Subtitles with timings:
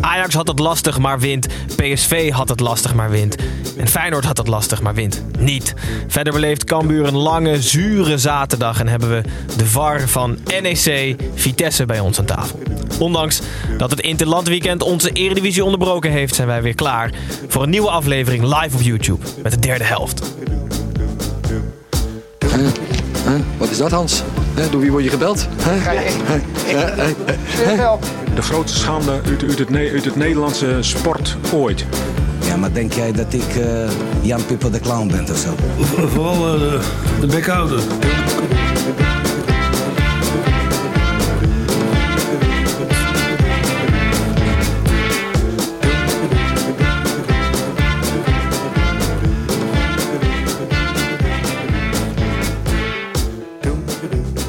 [0.00, 1.46] Ajax had het lastig, maar wint.
[1.76, 3.36] PSV had het lastig, maar wint.
[3.76, 5.74] En Feyenoord had het lastig, maar wint niet.
[6.06, 8.80] Verder beleeft Cambuur een lange, zure zaterdag...
[8.80, 9.22] en hebben we
[9.56, 12.58] de VAR van NEC Vitesse bij ons aan tafel.
[12.98, 13.40] Ondanks
[13.78, 16.34] dat het Interlandweekend onze eredivisie onderbroken heeft...
[16.34, 17.10] zijn wij weer klaar
[17.48, 19.26] voor een nieuwe aflevering live op YouTube...
[19.42, 20.22] met de derde helft.
[23.58, 24.22] Wat is dat, Hans?
[24.54, 25.48] Hè, Door wie word je gebeld?
[25.56, 25.94] Hè?
[28.34, 31.84] De grootste schande uit, uit, het, uit het Nederlandse sport ooit.
[32.46, 35.54] Ja, maar denk jij dat ik eh, Jan Pippo de Clown ben of zo?
[36.14, 36.80] Vooral eh, de,
[37.20, 37.80] de bekhouder.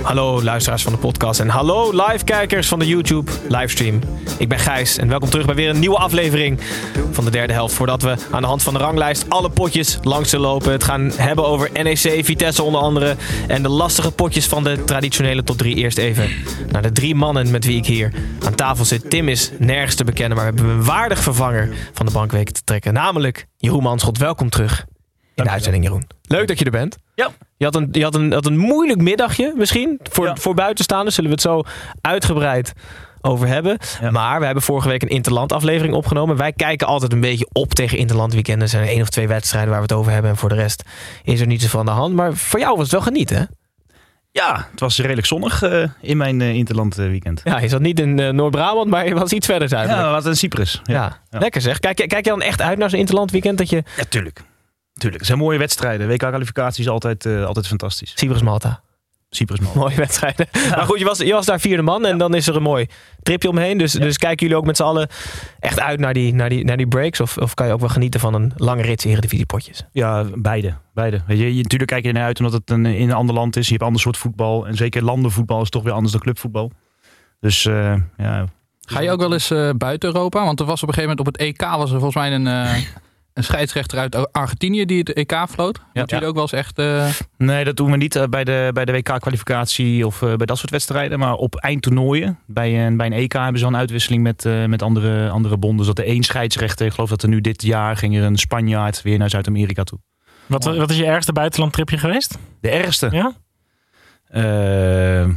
[0.10, 4.00] Hallo luisteraars van de podcast en hallo live-kijkers van de YouTube livestream.
[4.38, 6.60] Ik ben Gijs en welkom terug bij weer een nieuwe aflevering
[7.12, 7.76] van de derde helft.
[7.76, 10.72] Voordat we aan de hand van de ranglijst alle potjes langs zullen lopen.
[10.72, 13.16] Het gaan hebben over NEC, Vitesse onder andere.
[13.48, 15.76] En de lastige potjes van de traditionele top 3.
[15.76, 16.30] Eerst even
[16.72, 18.14] naar de drie mannen met wie ik hier
[18.46, 19.10] aan tafel zit.
[19.10, 22.64] Tim is nergens te bekennen, maar we hebben een waardig vervanger van de bankweken te
[22.64, 22.94] trekken.
[22.94, 24.18] Namelijk Jeroen Manschot.
[24.18, 24.86] Welkom terug
[25.36, 26.08] in de uitzending Jeroen.
[26.22, 26.98] Leuk dat je er bent.
[27.20, 27.30] Ja.
[27.58, 30.00] Je had een, je had een, had een moeilijk middagje misschien.
[30.04, 30.36] Voor, Ja.
[30.36, 31.64] voor buitenstaanders zullen we het zo
[32.02, 32.74] uitgebreid
[33.22, 33.78] over hebben.
[34.02, 34.12] Ja.
[34.12, 36.38] Maar we hebben vorige week een Interland aflevering opgenomen.
[36.38, 38.62] Wij kijken altijd een beetje op tegen Interland weekenden.
[38.64, 40.32] Er zijn één of twee wedstrijden waar we het over hebben.
[40.32, 40.84] En voor de rest
[41.24, 42.14] is er niet zoveel aan de hand.
[42.14, 43.44] Maar voor jou was het wel genieten, hè?
[44.32, 47.42] Ja, het was redelijk zonnig eh, in mijn eh, Interland weekend.
[47.44, 50.02] Ja, je zat niet in eh, Noord-Brabant, maar je was iets verder zuidelijk.
[50.02, 50.82] Ja, we in Cyprus.
[50.84, 51.40] Ja, ja.
[51.40, 51.80] lekker zeg.
[51.80, 53.84] Kijk, kijk je dan echt uit naar zo'n Interland weekend dat je...
[53.98, 54.42] Ja, tuurlijk.
[55.00, 55.22] Tuurlijk.
[55.22, 56.08] Het zijn mooie wedstrijden.
[56.08, 58.12] WK-kwalificatie is altijd, eh, altijd fantastisch.
[58.16, 58.82] Cyprus-Malta.
[59.30, 59.72] Cyprus man.
[59.76, 60.48] Mooie wedstrijden.
[60.52, 62.88] Maar goed, je was, je was daar vierde man en dan is er een mooi
[63.24, 63.78] tripje omheen.
[63.78, 65.10] Dus, dus kijken jullie ook met z'n allen
[65.60, 67.20] echt uit naar die, naar die, naar die breaks?
[67.20, 69.86] Of, of kan je ook wel genieten van een lange rits eredivisiepotjes?
[69.92, 70.74] Ja, beide.
[70.94, 71.22] beide.
[71.28, 73.56] Weet je, je, natuurlijk kijk je ernaar uit omdat het een, in een ander land
[73.56, 73.66] is.
[73.66, 74.68] Je hebt ander soort voetbal.
[74.68, 76.72] En zeker landenvoetbal is toch weer anders dan clubvoetbal.
[77.40, 78.46] Dus eh, ja,
[78.90, 80.46] Ga je ook wel eens eh, buiten Europa?
[80.46, 82.48] Want er was op een gegeven moment op het EK was er volgens mij een,
[82.48, 82.74] eh,
[83.40, 85.80] een scheidsrechter uit Argentinië die het EK floot.
[85.94, 86.04] Ja.
[86.06, 86.80] jullie ook wel eens echt...
[86.80, 90.46] eh, Nee, dat doen we niet eh, bij de, bij de WK-kwalificatie of eh, bij
[90.46, 91.20] dat soort wedstrijden.
[91.20, 94.82] Maar op eindtoernooien, bij een, bij een EK hebben ze al een uitwisseling met, met
[94.82, 95.78] andere, andere bonden.
[95.78, 98.38] Dus dat er één scheidsrechter, ik geloof dat er nu dit jaar ging er een
[98.38, 100.00] Spanjaard weer naar Zuid-Amerika toe.
[100.46, 102.38] Wat, wat is je ergste buitenlandtripje geweest?
[102.62, 103.10] De ergste?
[103.12, 103.34] Ja?
[104.26, 105.30] Eh,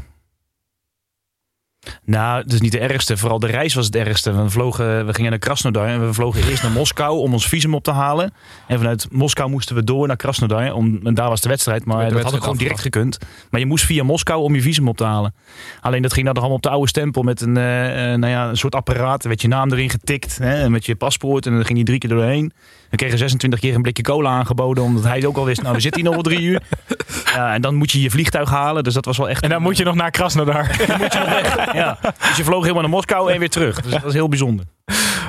[2.05, 3.17] nou, het is niet de ergste.
[3.17, 4.33] Vooral de reis was het ergste.
[4.33, 7.75] We, vlogen, we gingen naar Krasnodar en we vlogen eerst naar Moskou om ons visum
[7.75, 8.33] op te halen.
[8.67, 10.73] En vanuit Moskou moesten we door naar Krasnodar.
[10.73, 13.19] Om, en daar was de wedstrijd, maar de dat had ik gewoon direct gekund.
[13.51, 15.35] Maar je moest via Moskou om je visum op te halen.
[15.81, 18.49] Alleen dat ging dan allemaal op de oude stempel met een, eh, eh, nou ja,
[18.49, 19.23] een soort apparaat.
[19.23, 21.47] Er werd je naam erin getikt hè, met je paspoort.
[21.47, 22.53] En dan ging je drie keer doorheen.
[22.93, 24.85] We kregen 26 keer een blikje cola aangeboden.
[24.85, 26.63] Omdat hij ook al wist, nou we zitten hier nog wel drie uur.
[27.35, 28.85] Ja, en dan moet je je vliegtuig halen.
[28.85, 29.43] Dus dat was wel echt...
[29.43, 30.71] En dan moet je nog naar Krasnodar.
[31.73, 31.99] Ja.
[32.29, 33.81] Dus je vloog helemaal naar Moskou en weer terug.
[33.81, 34.65] Dus dat was heel bijzonder.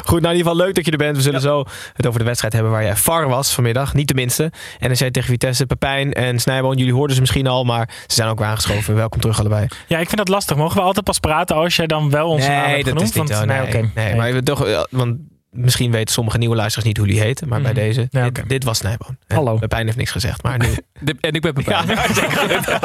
[0.05, 1.15] Goed, nou in ieder geval leuk dat je er bent.
[1.15, 3.93] We zullen zo het over de wedstrijd hebben waar je VAR was vanmiddag.
[3.93, 4.51] Niet de minste.
[4.79, 6.77] NEC tegen Vitesse, Pepijn en Snijboon.
[6.77, 8.95] Jullie hoorden ze misschien al, maar ze zijn ook weer aangeschoven.
[8.95, 9.67] Welkom terug allebei.
[9.87, 10.57] Ja, ik vind dat lastig.
[10.57, 13.01] Mogen we altijd pas praten als jij dan wel onze naam hebt dat genoemd?
[13.09, 13.45] is niet Want- zo.
[13.45, 13.77] Nee, oké.
[13.77, 14.15] nee, Nee.
[14.15, 15.17] maar je toch, eh, want
[15.53, 17.47] misschien weten sommige nieuwe luisteraars niet hoe die heten.
[17.47, 17.73] Maar Mhm.
[17.73, 19.17] bij deze, Ja, dit, was Snijboon.
[19.27, 19.55] Hallo.
[19.57, 20.67] Pepijn heeft niks gezegd, maar nu...
[21.21, 21.87] en ik ben Pepijn.
[21.87, 21.95] Ja,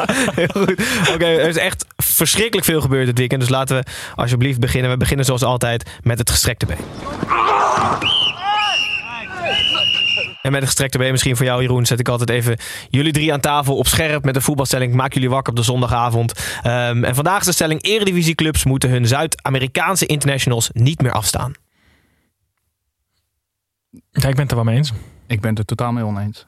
[0.35, 0.71] heel goed.
[1.13, 3.41] Oké, er is echt verschrikkelijk veel gebeurd dit weekend.
[3.41, 3.83] Dus laten we
[4.15, 4.91] alsjeblieft beginnen.
[4.91, 6.77] We beginnen zoals altijd met het gestrekte been.
[10.41, 12.57] En met het gestrekte been misschien voor jou, Jeroen, zet ik altijd even
[12.89, 14.93] jullie drie aan tafel op scherp met de voetbalstelling.
[14.93, 16.33] Maak jullie wakker op de zondagavond.
[16.63, 21.53] Ehm, en vandaag is de stelling: Eredivisieclubs moeten hun Zuid-Amerikaanse internationals niet meer afstaan.
[23.91, 24.93] Ja, ik ben het er wel mee eens.
[25.27, 26.47] Ik ben het er totaal mee oneens.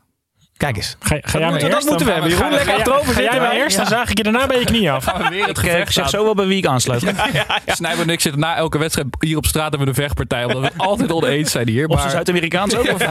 [0.62, 0.96] Kijk eens.
[1.00, 1.90] Ga, ga jij Dat maar moeten- dat eerst?
[1.90, 2.38] moeten we Dan- hebben.
[2.38, 4.66] Jeroen, ga- lekker achterover Ga jij maar eerst, dan zag ik je daarna bij je
[4.66, 5.06] knie af.
[5.30, 7.02] Weer het Ik zeg zo wel bij wie ik aansluit.
[7.66, 10.44] Snijboer en ik zitten na elke wedstrijd hier op straat hebben we een vechtpartij.
[10.46, 11.88] Omdat we het altijd oneens zijn hier.
[11.88, 12.92] Of ze Maar, Zuid-Amerikaans ook.
[12.94, 13.08] Of,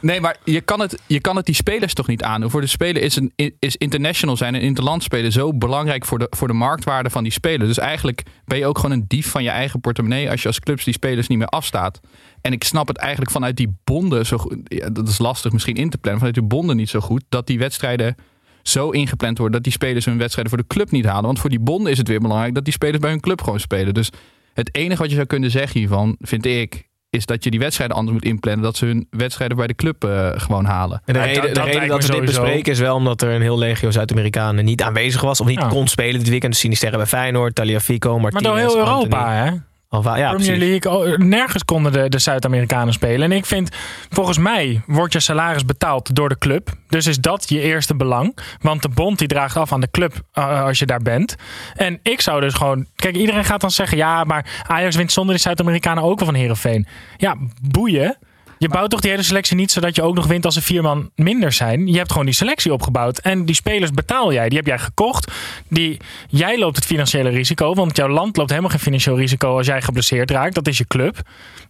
[0.00, 2.50] nee, maar je kan, het, je kan het die spelers toch niet aandoen.
[2.50, 6.26] Voor de speler is, een, is international zijn en interland spelen zo belangrijk voor de,
[6.30, 7.66] voor de marktwaarde van die speler.
[7.66, 10.60] Dus eigenlijk ben je ook gewoon een dief van je eigen portemonnee als je als
[10.60, 12.00] clubs die spelers niet meer afstaat.
[12.40, 14.46] En ik snap het eigenlijk vanuit die bonden zo.
[14.64, 16.22] Ja, dat is lastig misschien in te plannen.
[16.36, 17.24] Vanuit die bonden niet zo goed.
[17.28, 18.14] Dat die wedstrijden
[18.62, 21.24] zo ingepland worden dat die spelers hun wedstrijden voor de club niet halen.
[21.24, 23.60] Want voor die bonden is het weer belangrijk dat die spelers bij hun club gewoon
[23.60, 23.94] spelen.
[23.94, 24.10] Dus
[24.54, 27.96] het enige wat je zou kunnen zeggen hiervan, vind ik, is dat je die wedstrijden
[27.96, 28.62] anders moet inplannen.
[28.64, 31.02] Dat ze hun wedstrijden bij de club eh, gewoon halen.
[31.04, 32.94] En de reden, dat- de dat reden lijkt dat me we dit bespreken is wel
[32.96, 35.40] omdat er een heel legio Zuid-Amerikanen niet aanwezig was.
[35.40, 35.68] Of niet Ja.
[35.68, 36.52] kon spelen dit weekend.
[36.52, 38.44] Dus Sinisterre bij Feyenoord, Taliafico, Maar Martinez.
[38.46, 38.94] door heel Anthony.
[39.04, 39.50] Europa, hè?
[39.88, 40.58] Ja, Premier precies.
[40.58, 43.30] League, oh, nergens konden de, de Zuid-Amerikanen spelen.
[43.30, 43.70] En ik vind,
[44.10, 46.70] volgens mij wordt je salaris betaald door de club.
[46.88, 48.38] Dus is dat je eerste belang.
[48.60, 51.36] Want de bond die draagt af aan de club eh, als je daar bent.
[51.74, 52.86] En ik zou dus gewoon...
[52.96, 53.96] Kijk, iedereen gaat dan zeggen...
[53.96, 56.86] Ja, maar Ajax wint zonder de Zuid-Amerikanen ook wel van Herenveen.
[57.16, 58.18] Ja, boeien.
[58.58, 60.82] Je bouwt toch die hele selectie niet zodat je ook nog wint als er vier
[60.82, 61.86] man minder zijn.
[61.86, 63.18] Je hebt gewoon die selectie opgebouwd.
[63.18, 64.48] En die spelers betaal jij.
[64.48, 65.32] Die heb jij gekocht.
[65.68, 67.74] Die, jij loopt het financiële risico.
[67.74, 70.54] Want jouw land loopt helemaal geen financieel risico als jij geblesseerd raakt.
[70.54, 71.22] Dat is je club.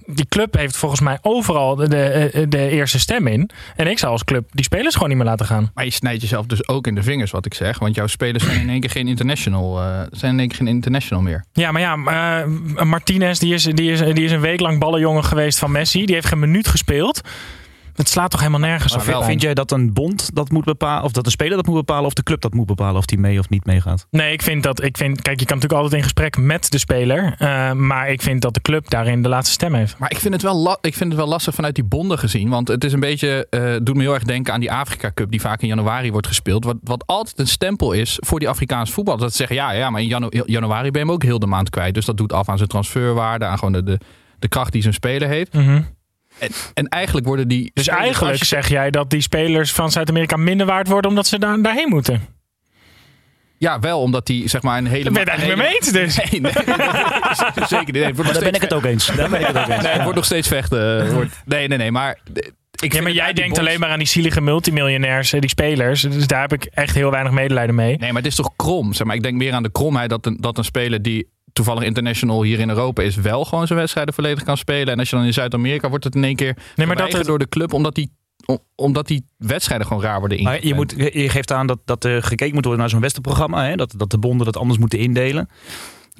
[0.06, 3.50] Die club heeft volgens mij overal de, de, de eerste stem in.
[3.76, 5.70] En ik zou als club die spelers gewoon niet meer laten gaan.
[5.74, 7.78] Maar je snijdt jezelf dus ook in de vingers, wat ik zeg.
[7.78, 10.68] Want jouw spelers zijn in één keer geen international, eh, zijn in één keer geen
[10.68, 11.44] international meer.
[11.52, 15.24] Ja, maar ja, eh, Martinez die is, die, is, die is een week lang ballenjongen
[15.24, 16.06] geweest van Messi.
[16.06, 17.20] Die heeft geen minuut gespeeld.
[17.96, 19.06] Het slaat toch helemaal nergens Maar op.
[19.06, 21.75] wel- Vind jij dat een bond dat moet bepalen, of dat de speler dat moet
[21.75, 24.06] bepalen, of de club dat moet bepalen, of die mee of niet meegaat?
[24.10, 24.82] Nee, ik vind dat.
[24.82, 27.34] Ik vind, kijk, je kan natuurlijk altijd in gesprek met de speler.
[27.38, 29.98] eh, maar ik vind dat de club daarin de laatste stem heeft.
[29.98, 32.48] Maar ik vind, het wel la- ik vind het wel lastig vanuit die bonden gezien.
[32.48, 35.31] Want het is een beetje, eh, doet me heel erg denken aan die Afrika Cup
[35.31, 36.64] die vaak in januari wordt gespeeld.
[36.64, 39.16] Wat, wat altijd een stempel is voor die Afrikaanse voetbal.
[39.16, 41.46] Dat ze zeggen, ja, ja maar in janu- januari ben je hem ook heel de
[41.46, 41.94] maand kwijt.
[41.94, 43.99] Dus dat doet af aan zijn transferwaarde, aan gewoon de, de,
[44.38, 45.54] de kracht die zijn speler heeft.
[46.38, 47.70] En, en eigenlijk worden die...
[47.74, 51.38] Dus eigenlijk je- zeg jij dat die spelers van Zuid-Amerika minder waard worden omdat ze
[51.38, 52.34] daar, daarheen moeten.
[53.58, 55.04] Ja, wel omdat die zeg maar een hele...
[55.10, 56.16] Daar ben je het eigenlijk mee eens dus.
[56.30, 56.52] Nee, nee,
[57.54, 57.92] nee, zeker niet.
[57.92, 59.06] Nee, Daar ben ik het ook eens.
[59.06, 59.82] Daar ben ik het ook eens.
[59.82, 60.80] Nee, het wordt nog steeds vechten.
[61.04, 61.90] Het wordt- Nee, nee, nee.
[61.90, 62.18] Maar,
[62.82, 66.00] ik Ja, maar jij denkt bonds- alleen maar aan die zielige multimiljonairs, eh, die spelers.
[66.02, 67.96] Dus daar heb ik echt heel weinig medelijden mee.
[67.98, 68.92] Nee, maar het is toch krom?
[68.92, 71.82] Zeg maar, ik denk meer aan de kromheid dat een, dat een speler die toevallig
[71.82, 74.92] international hier in Europa is, wel gewoon zijn wedstrijden volledig kan spelen.
[74.92, 77.26] En als je dan in Zuid-Amerika wordt het in één keer Nee, maar dat het-
[77.26, 78.10] door de club, omdat die,
[78.46, 80.90] om- omdat die wedstrijden gewoon raar worden Maar ingepland.
[80.90, 83.64] je, moet, je geeft aan dat, dat er gekeken moet worden naar zo'n westenprogramma.
[83.64, 83.76] Hè?
[83.76, 85.48] Dat, dat de bonden dat anders moeten indelen.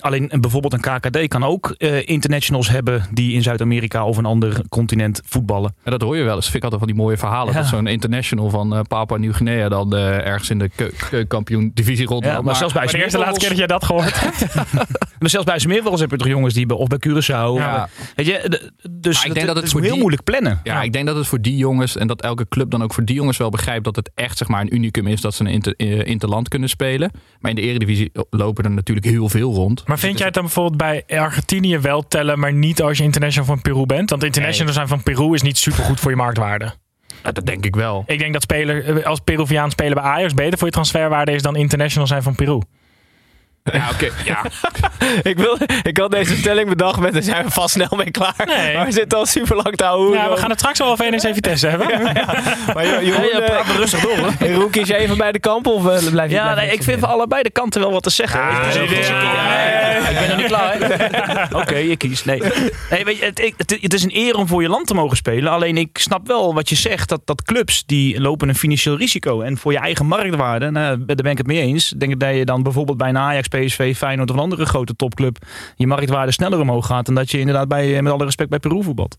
[0.01, 4.25] Alleen eh, bijvoorbeeld een KKD kan ook eh, internationals hebben die in Zuid-Amerika of een
[4.25, 5.75] ander continent voetballen.
[5.83, 6.45] En dat hoor je wel eens.
[6.45, 7.53] Vind ik altijd van die mooie verhalen.
[7.53, 7.59] Ja.
[7.61, 12.25] Dat zo'n international van eh, Papua Nieuw-Guinea dan ergens in de keukenkampioen divisie rond.
[12.25, 14.47] Ja, maar zelfs bij eerste laatste keer dat jij dat gehoord hebt.
[15.19, 17.55] Maar zelfs bij Smeerwels heb je toch jongens die bij, of bij Curaçao.
[17.55, 17.89] Ja.
[18.15, 20.61] Weet je, dus ik denk dat het is voor heel die- moeilijk plannen.
[20.65, 23.05] Ja, ik denk dat het voor die jongens en dat elke club dan ook voor
[23.05, 25.51] die jongens wel begrijpt dat het echt zeg maar een unicum is dat ze een
[25.51, 27.11] inter, interland kunnen spelen.
[27.41, 29.86] Maar in de eredivisie lopen er natuurlijk heel veel rond.
[29.87, 33.49] Maar vind jij het dan bijvoorbeeld bij Argentinië wel tellen, maar niet als je international
[33.49, 34.11] van Peru bent?
[34.11, 36.75] Want international zijn van Peru is niet supergoed voor je marktwaarde.
[37.23, 38.05] Ja, dat denk ik wel.
[38.07, 41.57] Ik denk dat speler, als Peruviaan spelen bij Ajax beter voor je transferwaarde is dan
[41.57, 42.61] international zijn van Peru.
[43.73, 44.09] Ja, oké.
[44.25, 44.45] Ja.
[45.31, 48.35] ik, wil, ik had deze stelling bedacht met, daar zijn we vast snel mee klaar.
[48.47, 48.77] Nee.
[48.77, 50.19] Maar we zitten al super lang te houden.
[50.19, 51.89] Ja, we gaan het straks al over NEC Vitesse hebben.
[52.75, 54.17] Maar Jeroen, Ja, ja, eh, praat rustig door.
[54.19, 54.33] hoor.
[54.41, 56.75] Jeroen, kies je even bij de kamp of eh, blijf je Ja, blijf je nee,
[56.77, 58.41] ik vind van allebei de kanten wel wat te zeggen.
[58.41, 60.09] Ja, Ik ben Ja.
[60.09, 60.75] Ik ben nog niet klaar.
[60.79, 61.57] hè?
[61.61, 62.25] Oké, je kiest.
[62.25, 62.41] Nee,
[62.91, 65.17] nee weet je, het, het, het is een eer om voor je land te mogen
[65.17, 65.53] spelen.
[65.53, 67.09] Alleen ik snap wel wat je zegt.
[67.09, 69.41] Dat, dat clubs die lopen een financieel risico.
[69.41, 71.89] En voor je eigen marktwaarde, nou, daar ben ik het mee eens.
[71.97, 74.97] Denk ik dat je dan bijvoorbeeld bij een Ajax, PSV, Feyenoord of een andere grote
[74.97, 75.39] topclub
[75.77, 77.07] je marktwaarde sneller omhoog gaat.
[77.07, 79.17] Dan dat je inderdaad bij, met alle respect bij Peru voetbalt.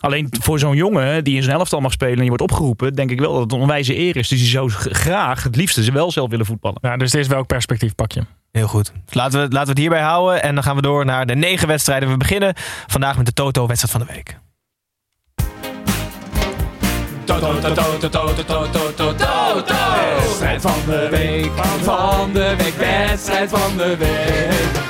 [0.00, 3.10] Alleen voor zo'n jongen die in zijn elftal mag spelen en je wordt opgeroepen, denk
[3.10, 4.28] ik wel dat het een onwijze eer is.
[4.28, 6.78] Dus die zou graag het liefste ze wel zelf willen voetballen.
[6.80, 8.22] Ja, dus dit is welk perspectief pak je?
[8.52, 8.92] Heel goed.
[9.04, 10.42] Dus laten we, laten we het hierbij houden.
[10.42, 12.10] En dan gaan we door naar de negen wedstrijden.
[12.10, 12.54] We beginnen
[12.86, 14.38] vandaag met de Toto-wedstrijd van de week.
[20.20, 21.50] Wedstrijd van de week,
[21.82, 24.82] van de week, wedstrijd van de week.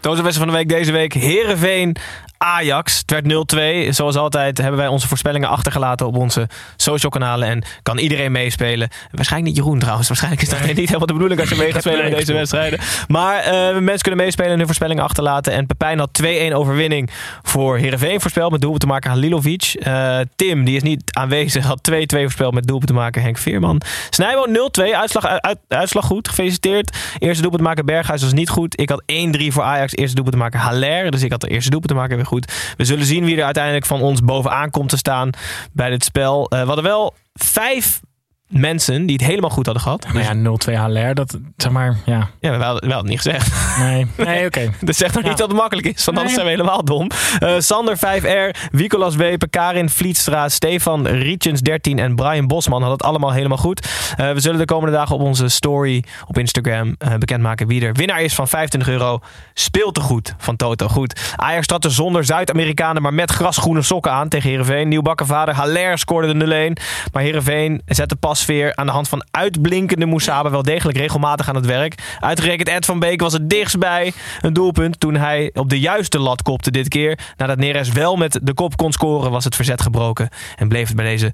[0.00, 1.12] Toto-wedstrijd van de week deze week.
[1.12, 1.96] Heerenveen
[2.44, 3.02] Ajax.
[3.06, 3.88] Het werd 0-2.
[3.88, 7.48] Zoals altijd hebben wij onze voorspellingen achtergelaten op onze social kanalen.
[7.48, 8.88] En kan iedereen meespelen.
[9.10, 10.08] Waarschijnlijk niet Jeroen trouwens.
[10.08, 12.78] Waarschijnlijk is dat niet helemaal de bedoeling als je mee gaat spelen in deze wedstrijden.
[13.08, 15.52] Maar eh, mensen kunnen meespelen en hun voorspellingen achterlaten.
[15.52, 17.10] En Pepijn had 2-1 overwinning
[17.42, 19.62] voor Heerenveen voorspeld met doelpunt te maken Halilovic.
[19.62, 23.80] Eh, Tim, die is niet aanwezig, had 2-2 voorspeld met doelpunt te maken Henk Veerman.
[24.10, 26.28] Snijbo 0-2, uitslag, uit, uitslag goed.
[26.28, 26.96] Gefeliciteerd.
[27.18, 28.80] Eerste doelpunt te maken Berghuis was niet goed.
[28.80, 29.94] Ik had 1-3 voor Ajax.
[29.94, 31.10] Eerste doelpunt te maken Haller.
[31.10, 32.52] Dus ik had de eerste doelpunt te maken weer goed.
[32.76, 35.30] We zullen zien wie er uiteindelijk van ons bovenaan komt te staan
[35.72, 36.52] bij dit spel.
[36.52, 38.00] Uh, we hadden wel vijf
[38.50, 40.06] mensen die het helemaal goed hadden gehad.
[40.12, 42.30] Nou ja, 0-2 HLR, dat zeg maar, ja.
[42.40, 43.78] Ja, we hadden, we hadden het niet gezegd.
[43.78, 44.46] Nee, nee oké.
[44.46, 44.70] Okay.
[44.80, 47.10] dat zegt nog niet dat het makkelijk is, want anders zijn we helemaal dom.
[47.42, 53.06] Uh, Sander 5R, Wicolas Wepen, Karin Vlietstra, Stefan Rietjens 13 en Brian Bosman hadden het
[53.06, 53.88] allemaal helemaal goed.
[54.20, 57.92] Uh, we zullen de komende dagen op onze story op Instagram uh, bekendmaken wie er
[57.92, 59.20] winnaar is van 25 euro.
[59.54, 60.88] Speelt te goed van Toto.
[60.88, 61.34] Goed.
[61.36, 64.88] Ajax trad er zonder Zuid-Amerikanen, maar met grasgroene sokken aan tegen Heerenveen.
[64.88, 66.82] Nieuwbakkenvader Haller scoorde de 0-1.
[67.12, 71.54] Maar Heerenveen zette pas sfeer aan de hand van uitblinkende Moesaba wel degelijk regelmatig aan
[71.54, 72.16] het werk.
[72.20, 76.42] Uitgerekend Ed van Beek was het dichtstbij een doelpunt toen hij op de juiste lat
[76.42, 77.18] kopte dit keer.
[77.36, 80.96] Nadat Neres wel met de kop kon scoren was het verzet gebroken en bleef het
[80.96, 81.32] bij deze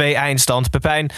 [0.00, 0.70] 0-2 eindstand.
[0.70, 1.10] Pepijn,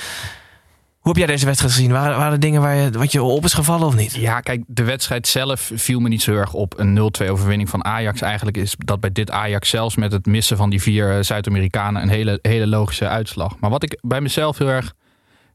[1.01, 1.93] hoe heb jij deze wedstrijd gezien?
[1.93, 4.15] Waren, waren er dingen waar je, wat je op is gevallen of niet?
[4.15, 6.79] Ja, kijk, de wedstrijd zelf viel me niet zo erg op.
[6.79, 8.21] Een 0-2 overwinning van Ajax.
[8.21, 12.09] Eigenlijk is dat bij dit Ajax zelfs met het missen van die vier Zuid-Amerikanen een
[12.09, 13.59] hele, hele logische uitslag.
[13.59, 14.95] Maar wat ik bij mezelf heel erg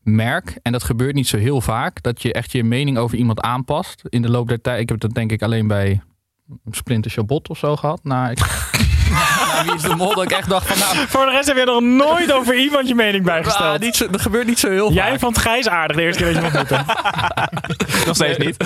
[0.05, 3.39] merk, en dat gebeurt niet zo heel vaak, dat je echt je mening over iemand
[3.39, 4.81] aanpast in de loop der tijd.
[4.81, 6.01] Ik heb dat denk ik alleen bij
[6.71, 8.03] Splinter Chabot of zo gehad.
[8.03, 8.39] Nou, ik,
[9.09, 10.77] nou, wie is de mol dat ik echt dacht van...
[10.95, 13.67] Nou, Voor de rest heb je nog nooit over iemand je mening bijgesteld.
[13.67, 15.19] Nou, niet zo, dat gebeurt niet zo heel Jij vaak.
[15.19, 16.93] vond Gijs aardig de eerste keer dat je hem ontmoette.
[18.07, 18.57] Nog steeds niet.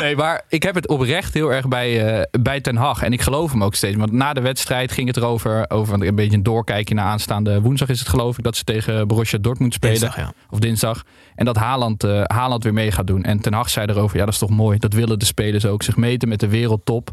[0.00, 3.02] Nee, maar ik heb het oprecht heel erg bij, uh, bij Ten Hag.
[3.02, 3.96] En ik geloof hem ook steeds.
[3.96, 7.88] Want na de wedstrijd ging het erover, over een beetje een doorkijkje naar aanstaande woensdag
[7.88, 10.00] is het geloof ik, dat ze tegen Borussia Dortmund spelen.
[10.00, 10.32] Dinsdag, ja.
[10.50, 11.02] Of dinsdag.
[11.34, 13.22] En dat Haaland, uh, Haaland weer mee gaat doen.
[13.22, 14.78] En Ten Hag zei erover, ja dat is toch mooi.
[14.78, 15.82] Dat willen de spelers ook.
[15.82, 17.10] Zich meten met de wereldtop.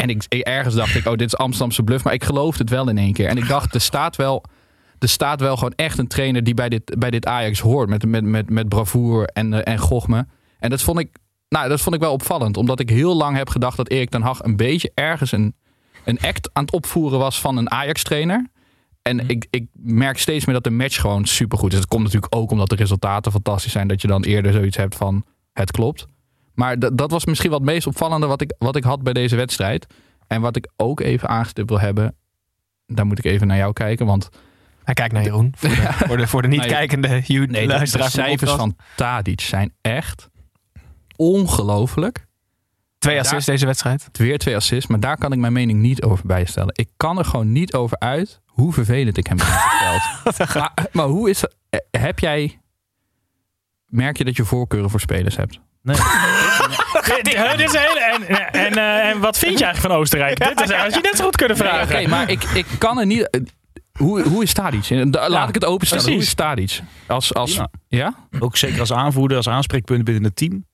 [0.00, 2.04] En ik, ergens dacht ik, oh, dit is Amsterdamse bluff.
[2.04, 3.28] Maar ik geloofde het wel in één keer.
[3.28, 4.44] En ik dacht, er staat wel,
[4.98, 7.88] er staat wel gewoon echt een trainer die bij dit, bij dit Ajax hoort.
[7.88, 10.26] Met, met, met, met bravoure en, uh, en gochme.
[10.58, 11.16] En dat vond, ik,
[11.48, 12.56] nou, dat vond ik wel opvallend.
[12.56, 15.54] Omdat ik heel lang heb gedacht dat Erik ten Hag een beetje ergens een,
[16.04, 18.46] een act aan het opvoeren was van een Ajax-trainer.
[19.02, 19.24] En mm.
[19.26, 21.78] ik, ik merk steeds meer dat de match gewoon supergoed is.
[21.78, 23.88] Het komt natuurlijk ook omdat de resultaten fantastisch zijn.
[23.88, 26.06] Dat je dan eerder zoiets hebt van het klopt.
[26.60, 29.86] Maar dat was misschien wat meest opvallende wat ik, wat ik had bij deze wedstrijd.
[30.26, 32.16] En wat ik ook even aangestipt wil hebben.
[32.86, 34.06] Daar moet ik even naar jou kijken.
[34.06, 34.28] Want
[34.84, 35.52] hij kijkt naar Jeroen.
[35.56, 39.74] Voor de, voor de, voor de niet-kijkende nee, nee, de, de cijfers van Tadic zijn
[39.80, 40.28] echt
[41.16, 42.26] ongelooflijk.
[42.98, 44.08] Twee assists daar, deze wedstrijd.
[44.12, 44.86] Weer twee assists.
[44.86, 46.74] Maar daar kan ik mijn mening niet over bijstellen.
[46.74, 50.54] Ik kan er gewoon niet over uit hoe vervelend ik hem heb gesteld.
[50.54, 51.54] maar, maar hoe is dat?
[51.90, 52.60] Heb jij...
[53.86, 55.60] Merk je dat je voorkeuren voor spelers hebt?
[55.82, 55.96] Nee.
[57.56, 60.38] dit is hele, en, en, uh, en wat vind je eigenlijk van Oostenrijk?
[60.38, 61.82] Dit is, als je net zo goed kunnen vragen.
[61.82, 63.48] Oké, okay, maar ik, ik kan er niet...
[63.92, 64.88] Hoe, hoe is Tadic?
[65.10, 66.04] Laat ja, ik het openstellen.
[66.04, 66.20] Precies.
[66.20, 66.80] Hoe is Tadic?
[67.06, 67.70] Als, als, ja.
[67.88, 68.14] ja?
[68.38, 70.64] Ook zeker als aanvoerder, als aanspreekpunt binnen het team.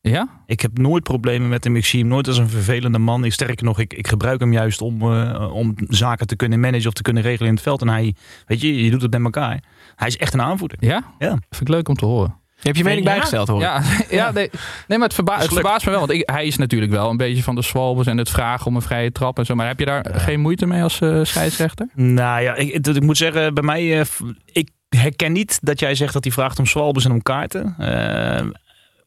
[0.00, 0.42] Ja?
[0.46, 1.76] Ik heb nooit problemen met hem.
[1.76, 3.24] Ik zie hem nooit als een vervelende man.
[3.24, 6.86] Ik, sterker nog, ik, ik gebruik hem juist om, uh, om zaken te kunnen managen
[6.86, 7.80] of te kunnen regelen in het veld.
[7.80, 8.14] En hij,
[8.46, 9.62] weet je, je doet het met elkaar.
[9.96, 10.78] Hij is echt een aanvoerder.
[10.80, 11.02] Ja?
[11.18, 11.28] Ja.
[11.28, 12.39] Vind ik leuk om te horen.
[12.60, 13.10] Je hebt je mening ja.
[13.12, 13.60] bijgesteld hoor.
[13.70, 14.50] Ja, ja nee,
[14.86, 16.00] nee, maar het, verba het verbaast me wel.
[16.00, 18.76] Want ik, hij is natuurlijk wel een beetje van de swalbers en het vragen om
[18.76, 19.54] een vrije trap en zo.
[19.54, 21.88] Maar heb je daar geen moeite mee als uh, scheidsrechter?
[21.94, 24.04] Nou ja, ik, ik, moet zeggen, bij mij, uh,
[24.46, 27.74] ik herken niet dat jij zegt dat hij vraagt om swalbers en om kaarten.
[27.78, 27.86] Uh,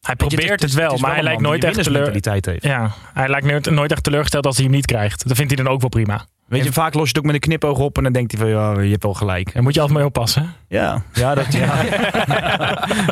[0.00, 2.56] hij probeert het, wel, maar hij lijkt nooit echt teleur...
[2.60, 5.28] Ja, hij lijkt nooit echt teleurgesteld als hij hem niet krijgt.
[5.28, 6.26] Dat vindt hij dan ook wel prima.
[6.46, 8.40] Weet je, vaak los je het ook met een knipoog op en dan denkt hij
[8.40, 9.52] van ja, je hebt wel gelijk.
[9.52, 10.54] Daar moet je altijd mee oppassen.
[10.68, 11.76] Ja, ja, dat, ja.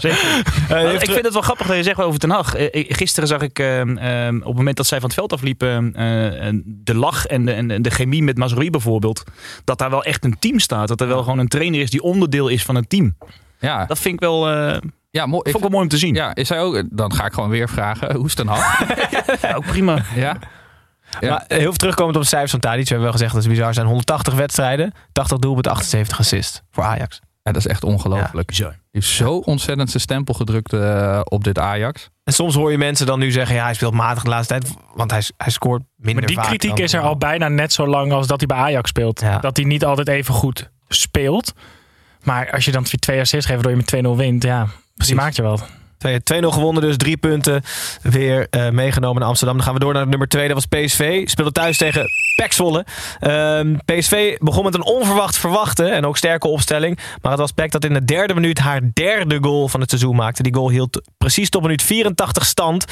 [0.00, 0.42] Zeker.
[0.70, 2.58] Uh, ik vind het wel grappig dat je zegt over Ten Hag.
[2.58, 3.80] Uh, gisteren zag ik uh,
[4.26, 5.92] op het moment dat zij van het veld afliepen
[6.64, 9.24] de lach en de, en de chemie met Mazraoui bijvoorbeeld.
[9.64, 10.88] Dat daar wel echt een team staat.
[10.88, 13.16] Dat er wel gewoon een trainer is die onderdeel is van een team.
[13.58, 13.86] Ja.
[13.86, 14.48] Dat vind ik wel...
[15.12, 15.42] Ja, mooi.
[15.42, 16.14] Vond ik wel mooi om te zien.
[16.14, 18.56] Ja, is hij ook, dan ga ik gewoon weer vragen, hoe is het dan
[19.42, 20.04] ja, ook prima.
[20.14, 20.38] Ja.
[21.20, 21.30] Ja.
[21.30, 22.82] Maar heel veel terugkomend op de cijfers van Tadic.
[22.82, 23.86] We hebben wel gezegd dat het bizar zijn.
[23.86, 27.20] 180 wedstrijden, 80 doelpunten, 78 assist voor Ajax.
[27.42, 28.52] Ja, dat is echt ongelooflijk.
[28.52, 32.10] Ja, Hij heeft zo ontzettend zijn stempel gedrukt uh, op dit Ajax.
[32.24, 34.74] En soms hoor je mensen dan nu zeggen, ja, hij speelt matig de laatste tijd,
[34.94, 37.72] want hij, hij scoort minder Maar die vaak kritiek dan, is er al bijna net
[37.72, 39.20] zo lang als dat hij bij Ajax speelt.
[39.20, 39.38] Ja.
[39.38, 41.52] Dat hij niet altijd even goed speelt.
[42.22, 45.36] Maar als je dan twee assists geeft waardoor je met 2-0 wint, ja, die maakt
[45.36, 45.60] je wel.
[46.08, 47.62] 2-0 gewonnen, dus drie punten
[48.02, 49.56] weer eh, meegenomen naar Amsterdam.
[49.56, 51.28] Dan gaan we door naar nummer 2, dat was PSV.
[51.28, 52.06] Speelde thuis tegen
[52.36, 52.84] PEC Zwolle.
[53.20, 56.98] Ehm, PSV begon met een onverwacht verwachte en ook sterke opstelling.
[57.22, 60.16] Maar het was PEC dat in de derde minuut haar derde goal van het seizoen
[60.16, 60.42] maakte.
[60.42, 62.84] Die goal hield precies tot minuut 84 stand.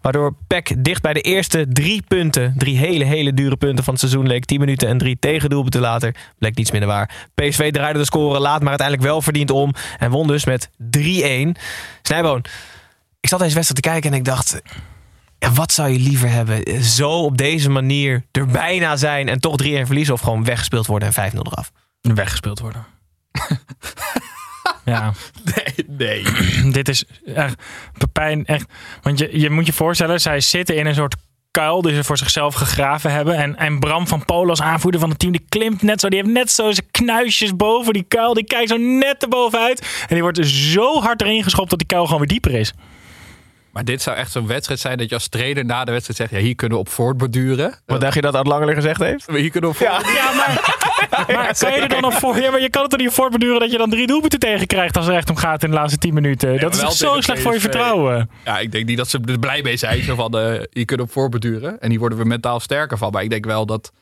[0.00, 4.02] Waardoor PEC dicht bij de eerste drie punten, drie hele, hele dure punten van het
[4.02, 4.44] seizoen leek.
[4.44, 7.28] 10 minuten en drie tegendoelpunten later bleek niets minder waar.
[7.34, 9.72] PSV draaide de score laat, maar uiteindelijk wel verdiend om.
[9.98, 11.56] En won dus met 3-1.
[12.06, 12.44] Snijboon,
[13.20, 14.60] ik zat deze wedstrijd te kijken en ik dacht...
[15.38, 16.84] ja, wat zou je liever hebben?
[16.84, 20.14] Zo op deze manier er bijna zijn en toch 3-1 verliezen...
[20.14, 21.72] of gewoon weggespeeld worden en 5-0 eraf?
[22.00, 22.86] Weggespeeld worden.
[24.84, 25.12] ja.
[25.54, 26.24] Nee, nee.
[26.72, 27.62] Dit is echt
[27.98, 28.72] Pepijn, echt.
[29.02, 31.16] Want je, je moet je voorstellen, zij zitten in een soort
[31.56, 33.36] kuil die ze voor zichzelf gegraven hebben.
[33.36, 36.08] En, en Bram van Polen als aanvoerder van het team, die klimt net zo.
[36.08, 38.34] Die heeft net zo zijn knuisjes boven die kuil.
[38.34, 39.80] Die kijkt zo net erbovenuit.
[39.80, 42.72] En die wordt zo hard erin geschopt dat die kuil gewoon weer dieper is.
[43.72, 46.30] Maar dit zou echt zo'n wedstrijd zijn dat je als trainer na de wedstrijd zegt...
[46.30, 47.74] ja, hier kunnen we op voortborduren.
[47.86, 49.26] Wat dacht je dat Ad Langeler gezegd heeft?
[49.26, 50.00] Hier kunnen we op Ja.
[50.14, 50.76] Ja, maar,
[51.34, 52.40] maar kan je er dan op voor?
[52.40, 54.66] Ja, maar je kan het er niet voor beduren dat je dan drie doelpunten tegen
[54.66, 56.60] krijgt als het echt om gaat in de laatste tien minuten.
[56.60, 58.30] dat is toch zo slecht voor je vertrouwen.
[58.44, 60.02] Ja, ik denk niet dat ze er blij mee zijn.
[60.02, 61.80] Zo van, eh kunnen we op voorborduren.
[61.80, 63.12] En hier worden we mentaal sterker van.
[63.12, 63.92] Maar ik denk wel dat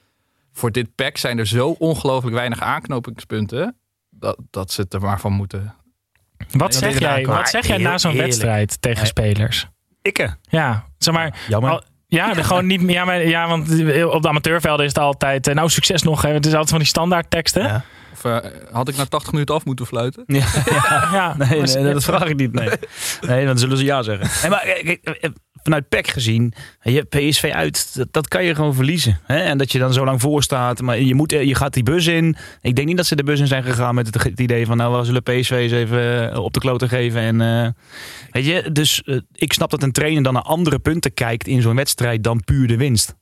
[0.52, 3.76] voor dit pack zijn er zo ongelooflijk weinig aanknopingspunten...
[4.10, 5.74] dat, dat ze het er maar van moeten.
[6.52, 9.66] Wat zeg jij, wat zeg jij na zo'n wedstrijd tegen spelers?
[10.02, 10.36] Ikke.
[10.42, 11.38] Ja, zeg maar.
[11.48, 11.70] Jammer.
[11.70, 11.82] al-
[12.14, 13.68] ja, gewoon niet, ja, maar, ja, want
[14.04, 15.46] op de amateurvelden is het altijd.
[15.48, 16.22] eh, Nou, succes nog.
[16.22, 16.28] Hè.
[16.32, 17.62] Het is altijd van die standaard teksten.
[17.62, 17.84] Ja, Ja.
[18.12, 20.22] Of eh, had ik na 80 minuten af moeten fluiten?
[20.26, 20.44] Ja.
[21.38, 22.52] Nee, maar- nee, dat vraag ik niet.
[22.52, 22.68] Nee,
[23.28, 24.28] nee dan zullen ze ja zeggen.
[24.42, 25.30] Nee, maar kijk, eh,
[25.64, 26.52] vanuit PEC gezien,
[26.82, 29.20] je PSV uit, dat, dat kan je gewoon verliezen.
[29.22, 29.38] Hè?
[29.38, 30.80] En dat je dan zo lang voor staat.
[30.80, 32.36] Maar je, moet, eh, je gaat die bus in.
[32.60, 34.76] Ik denk niet dat ze de bus in zijn gegaan met het, idee van...
[34.76, 37.20] nou, we zullen PSV eens even eh, op de kloten geven.
[37.20, 37.70] En, eh,
[38.30, 39.02] weet je, dus
[39.32, 42.66] ik snap dat een trainer dan naar andere punten kijkt in zo'n wedstrijd dan puur
[42.66, 43.14] de winst.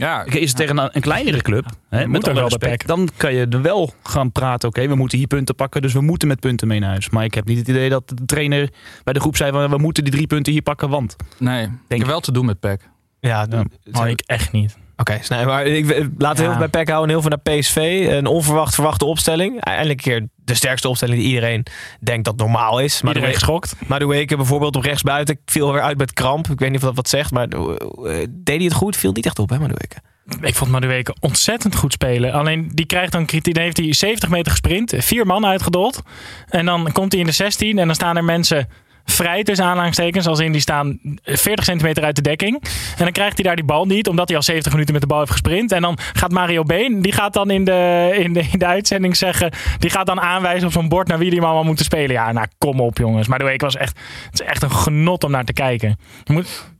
[0.00, 2.86] Ja, Is het tegen een, een kleinere club, hè, moet met alle respect, PEC.
[2.86, 4.68] dan kan je er wel gaan praten.
[4.68, 7.10] Oké, we moeten hier punten pakken, dus we moeten met punten mee naar huis.
[7.10, 8.70] Maar ik heb niet het idee dat de trainer
[9.04, 9.52] bij de groep zei...
[9.52, 11.16] van, we moeten die drie punten hier pakken, want...
[11.38, 11.68] nee.
[11.88, 12.88] Ik heb wel te doen met PEC.
[13.20, 13.46] Ja,
[13.82, 14.06] Ja.
[14.06, 14.76] Ik echt niet.
[15.00, 16.32] Oké, snij, maar ik, laten we Ja.
[16.34, 18.06] heel veel bij PEC houden en heel veel naar PSV.
[18.10, 19.60] Een onverwacht verwachte opstelling.
[19.60, 21.66] Eindelijk een keer de sterkste opstelling die iedereen
[22.00, 23.02] denkt dat normaal is.
[23.02, 23.74] Maar Iedereen geschokt.
[23.86, 26.48] Madueke bijvoorbeeld op rechtsbuiten viel weer uit met kramp.
[26.48, 28.96] Ik weet niet of dat wat zegt, maar eh, deed hij het goed?
[28.96, 29.96] Viel niet echt op, hè, Madueke?
[30.40, 32.32] Ik vond Madueke ontzettend goed spelen.
[32.32, 33.54] Alleen die krijgt dan kritiek.
[33.54, 34.94] Dan heeft hij 70 meter gesprint.
[34.98, 36.02] Vier man uitgedold.
[36.48, 37.78] En dan komt hij in de 16.
[37.78, 38.68] En dan staan er mensen
[39.10, 40.26] vrij tussen aanhalingstekens.
[40.26, 42.62] Als in die staan 40 centimeter uit de dekking.
[42.96, 44.08] En dan krijgt hij daar die bal niet.
[44.08, 45.72] Omdat hij al 70 minuten met de bal heeft gesprint.
[45.72, 47.02] En dan gaat Mario Been.
[47.02, 49.52] Die gaat dan in de, in de, in de uitzending zeggen.
[49.78, 52.12] Die gaat dan aanwijzen op zo'n bord naar wie die allemaal moeten spelen.
[52.12, 53.28] Ja, nou kom op jongens.
[53.28, 53.98] Madueke was echt,
[54.30, 55.98] het is echt een genot om naar te kijken.
[56.24, 56.70] Moet,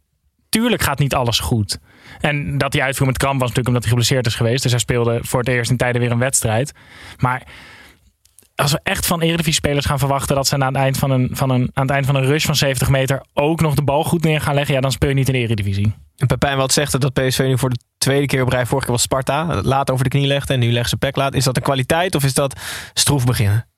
[0.49, 1.79] tuurlijk gaat niet alles goed.
[2.21, 4.63] En dat hij uitviel met kramp was natuurlijk omdat hij geblesseerd is geweest.
[4.63, 6.73] Dus hij speelde voor het eerst in tijden weer een wedstrijd.
[7.19, 7.43] Maar
[8.61, 11.51] als we echt van Eredivisie-spelers gaan verwachten dat ze aan het, eind van een, van
[11.51, 14.25] een, aan het eind van een rush van 70 meter ook nog de bal goed
[14.25, 15.95] neer gaan leggen, ja, dan speel je niet in de Eredivisie.
[16.17, 18.95] En Pepijn wat zegt dat PSV nu voor de tweede keer op rij, vorige keer
[18.95, 21.35] was Sparta, laat over de knie legde en nu legt ze PEC laat.
[21.35, 22.61] Is dat een kwaliteit of is dat
[22.93, 23.69] stroef beginnen?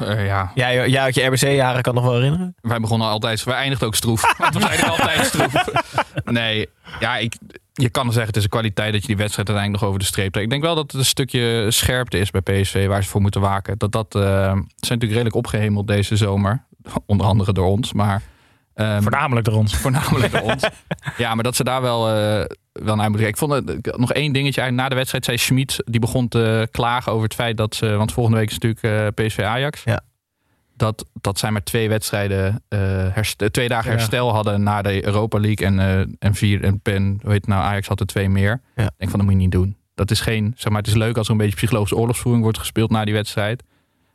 [0.00, 2.54] Eh, ja, Jij, jij uit je RBC-jaren kan nog wel herinneren?
[2.60, 4.34] wij begonnen altijd, wij eindigden ook stroef.
[4.38, 5.52] Want we zeiden altijd stroef.
[6.24, 6.68] Nee,
[7.00, 7.34] ja, ik,
[7.72, 10.12] je kan zeggen het is een kwaliteit dat je die wedstrijd uiteindelijk nog over de
[10.12, 10.44] streep trekt.
[10.44, 13.40] Ik denk wel dat het een stukje scherpte is bij PSV waar ze voor moeten
[13.40, 13.78] waken.
[13.78, 16.64] Dat dat, eh, ze zijn natuurlijk redelijk opgehemeld deze zomer.
[17.06, 18.22] Onder andere door ons, maar...
[18.74, 19.74] ehm, Voornamelijk door ons.
[19.84, 20.62] Voornamelijk door ons.
[21.16, 23.28] Ja, maar dat ze daar wel, eh, wel naar moeten kijken.
[23.28, 24.60] Ik vond het, nog één dingetje.
[24.60, 27.96] Eigenlijk Na de wedstrijd zei Schmid, die begon te klagen over het feit dat ze...
[27.96, 29.82] Want volgende week is natuurlijk eh, PSV Ajax.
[29.84, 30.00] Ja.
[30.82, 32.78] Dat, dat zij maar twee wedstrijden, eh,
[33.12, 33.96] herst- twee dagen Ja.
[33.96, 35.66] herstel hadden na de Europa League.
[35.66, 38.60] En, eh, en vier, en Pen, hoe heet nou, Ajax had er twee meer.
[38.76, 38.82] Ja.
[38.84, 39.76] Ik denk van, dat moet je niet doen.
[39.94, 42.58] Dat is geen, zeg maar, het is leuk als er een beetje psychologische oorlogsvoering wordt
[42.58, 43.62] gespeeld na die wedstrijd.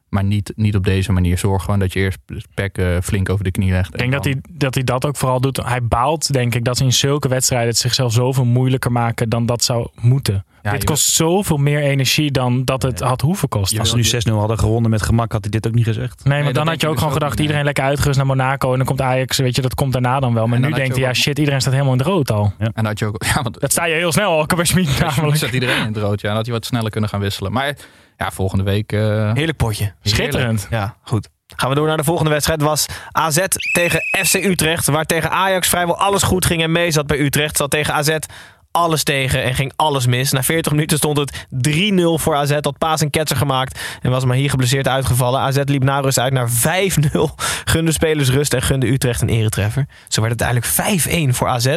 [0.09, 1.37] Maar niet, niet op deze manier.
[1.37, 2.17] Zorg gewoon dat je eerst
[2.53, 3.93] Pek eh, flink over de knie legt.
[3.93, 5.57] Ik denk dat hij, dat hij dat ook vooral doet.
[5.57, 9.45] Hij baalt, denk ik, dat ze in zulke wedstrijden het zichzelf zoveel moeilijker maken dan
[9.45, 10.45] dat zou moeten.
[10.63, 13.79] Ja, Dit kost zoveel meer energie dan dat het had hoeven kosten.
[13.79, 16.25] Als ze nu 6-0 hadden gewonnen met gemak, had hij dit ook niet gezegd.
[16.25, 18.71] Nee, maar dan had je ook dus gewoon ook gedacht, iedereen lekker uitgerust naar Monaco.
[18.71, 20.47] En dan komt Ajax, weet je, dat komt daarna dan wel.
[20.47, 22.53] Maar En nu denkt hij, ja shit, iedereen staat helemaal in het rood al.
[22.57, 25.51] En dan had je ook, ja, want Dat sta je heel snel al, Schmid namelijk.
[25.51, 26.21] iedereen in het rood.
[26.21, 27.51] Ja, dan had hij wat sneller kunnen gaan wisselen.
[27.51, 27.75] Maar
[28.17, 28.91] ja, volgende week.
[28.91, 29.93] eh, Heerlijk potje.
[30.01, 30.67] Schitterend.
[30.69, 31.29] Ja, goed.
[31.55, 32.61] Gaan we door naar de volgende wedstrijd.
[32.61, 33.39] Was AZ
[33.71, 34.85] tegen FC Utrecht.
[34.87, 37.57] Waar tegen Ajax vrijwel alles goed ging en mee zat bij Utrecht.
[37.57, 38.17] Zat tegen AZ
[38.71, 40.31] alles tegen en ging alles mis.
[40.31, 42.51] Na 40 minuten stond het 3-0 voor AZ.
[42.61, 45.39] Had Paas een ketser gemaakt en was maar hier geblesseerd uitgevallen.
[45.39, 46.53] AZ liep na rust uit naar 5-0.
[47.71, 49.85] Gunde spelers rust en gunde Utrecht een eretreffer.
[50.07, 51.75] Zo werd het uiteindelijk 5-1 voor AZ.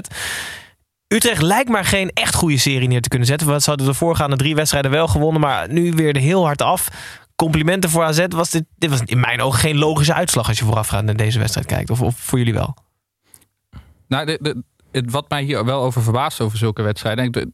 [1.15, 3.47] Utrecht lijkt maar geen echt goede serie neer te kunnen zetten.
[3.49, 6.63] Want ze hadden de voorgaande drie wedstrijden wel gewonnen, maar nu weer er heel hard
[6.63, 6.89] af.
[7.37, 8.25] Complimenten voor AZ.
[8.29, 11.39] Was dit, dit was in mijn ogen geen logische uitslag als je voorafgaand naar deze
[11.39, 11.91] wedstrijd kijkt.
[11.91, 12.75] Of, of voor jullie wel?
[14.09, 17.25] Nou, de, de, het, wat mij hier wel over verbaast over zulke wedstrijden.
[17.25, 17.53] ik- de-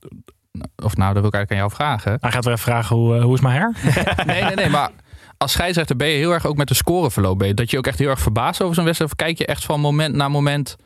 [0.84, 2.16] of nou, dat wil ik eigenlijk aan jou vragen.
[2.20, 3.72] Hij gaat weer even vragen hoe, eh, hoe is mijn her?
[4.26, 4.68] Nee, nee, nee.
[4.68, 4.90] Maar
[5.38, 7.38] als scheidsrechter ben je heel erg ook met de scoreverloop.
[7.38, 7.54] bezig.
[7.54, 9.10] Dat je ook echt heel erg verbaast over zo'n wedstrijd.
[9.12, 10.76] Of kijk je echt van moment naar moment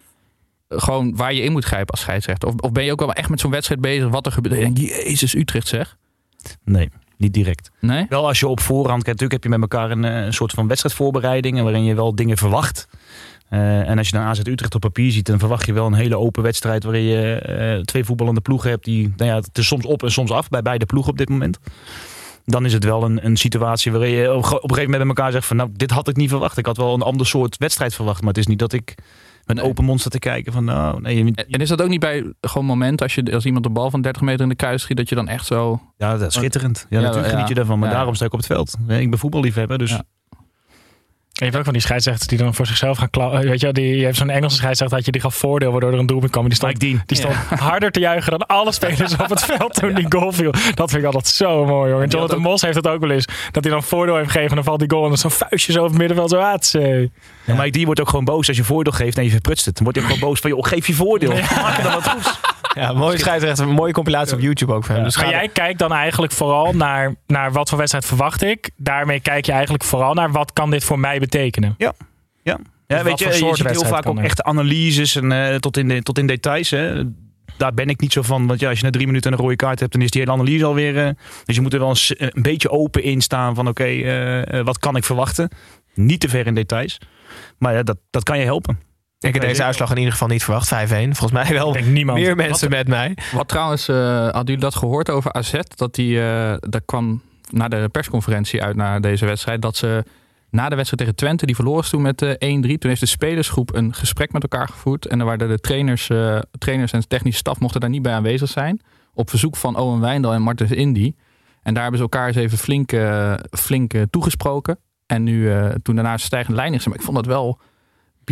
[0.79, 2.49] gewoon waar je in moet grijpen als scheidsrechter?
[2.49, 4.09] Of, of ben je ook wel echt met zo'n wedstrijd bezig?
[4.09, 4.63] Wat er gebeurt?
[4.63, 5.97] En Jezus, Utrecht zeg.
[6.65, 7.71] Nee, niet direct.
[7.81, 8.07] Nee?
[8.09, 10.53] Wel als je op voorhand, kijk, natuurlijk heb je met elkaar een, eh, een soort
[10.53, 12.89] van wedstrijdvoorbereiding waarin je wel dingen verwacht.
[13.49, 15.95] Eh, en als je dan AZ Utrecht op papier ziet, dan verwacht je wel een
[15.95, 19.67] hele open wedstrijd waarin je eh, twee voetballende ploegen hebt die, nou ja, het is
[19.67, 21.59] soms op en soms af bij beide ploegen op dit moment.
[22.45, 25.17] Dan is het wel een, een situatie waarin je op, op een gegeven moment met
[25.17, 26.59] elkaar zegt van nou, dit had ik niet verwacht.
[26.59, 28.95] Ik had wel een ander soort wedstrijd verwacht, maar het is niet dat ik
[29.55, 31.25] met een open mond sta te kijken van nou, nee.
[31.25, 33.91] je- En is dat ook niet bij gewoon moment als, je, als iemand de bal
[33.91, 35.81] van 30 meter in de kuis schiet, dat je dan echt zo...
[35.97, 36.87] Ja, dat is schitterend.
[36.91, 37.33] Ja, Ja, natuurlijk ja.
[37.35, 38.77] geniet je daarvan, maar daarom sta ik op het veld.
[38.89, 39.99] Ik ben voetballiefhebber, dus.
[41.41, 43.41] Je hebt ook van die scheidsrechters die dan voor zichzelf gaan klappen.
[43.41, 45.99] Weet je, die, je hebt zo'n Engelse scheidsrechter dat je die gaf voordeel waardoor er
[45.99, 46.45] een doelpunt kwam.
[46.45, 47.35] Die stond, die stond
[47.71, 50.51] harder te juichen dan alle spelers op het veld toen die goal viel.
[50.75, 52.09] Dat vind ik altijd zo mooi, jongen.
[52.09, 53.25] Jonathan ook- Mos heeft het ook wel eens.
[53.51, 55.73] Dat hij dan voordeel heeft gegeven en dan valt die goal en dan zo'n vuistje
[55.73, 56.31] zo over het middenveld.
[56.31, 57.11] Zo, aatse.
[57.45, 59.75] Ja, maar die wordt ook gewoon boos als je voordeel geeft en je verprutst het.
[59.75, 61.33] Dan wordt hij ook gewoon boos van, joh, geef je voordeel.
[61.63, 62.39] Maak dan wat goeds.
[62.75, 63.69] Ja, mooie scheidsrechter.
[63.69, 65.05] Een mooie compilatie op YouTube ook van hem.
[65.05, 68.71] Dus Maar ga jij kijkt dan eigenlijk vooral naar, naar wat voor wedstrijd verwacht ik.
[68.77, 71.75] Daarmee kijk je eigenlijk vooral naar wat kan dit voor mij betekenen.
[71.79, 71.93] Ja,
[72.43, 74.25] ja wat weet je, je ziet heel vaak ook er?
[74.25, 76.71] echte analyses en eh, tot, in de, tot in details.
[76.71, 77.03] Hè.
[77.57, 78.47] Daar ben ik niet zo van.
[78.47, 80.33] Want ja, als je na drie minuten een rode kaart hebt, dan is die hele
[80.33, 81.07] analyse alweer.
[81.07, 81.11] eh,
[81.45, 84.79] dus je moet er wel eens, eh, een beetje open in staan van oké, wat
[84.79, 85.49] kan ik verwachten?
[85.95, 86.99] Niet te ver in details.
[87.59, 88.79] Maar ja, dat, dat kan je helpen.
[89.21, 90.75] Ik heb deze uitslag in ieder geval niet verwacht.
[90.75, 90.77] 5-1.
[90.91, 92.19] Volgens mij wel niemand.
[92.19, 93.17] meer mensen met mij.
[93.33, 95.53] Wat trouwens, eh hadden jullie dat gehoord over AZ?
[95.75, 99.63] Dat die, eh daar kwam na de persconferentie uit naar deze wedstrijd.
[99.63, 100.05] Dat ze
[100.51, 102.79] na de wedstrijd tegen Twente, die verloren toen met eh 1-3.
[102.79, 105.07] Toen heeft de spelersgroep een gesprek met elkaar gevoerd.
[105.07, 106.11] En dan waren de trainers,
[106.59, 108.81] trainers en technische staf mochten daar niet bij aanwezig zijn.
[109.15, 111.15] Op verzoek van Owen Wijndal en Martens Indy.
[111.63, 112.93] En daar hebben ze elkaar eens even flink,
[113.51, 114.79] flink toegesproken.
[115.07, 115.53] En nu,
[115.83, 116.87] toen daarna stijgende lijn is.
[116.87, 117.61] Maar ik vond dat wel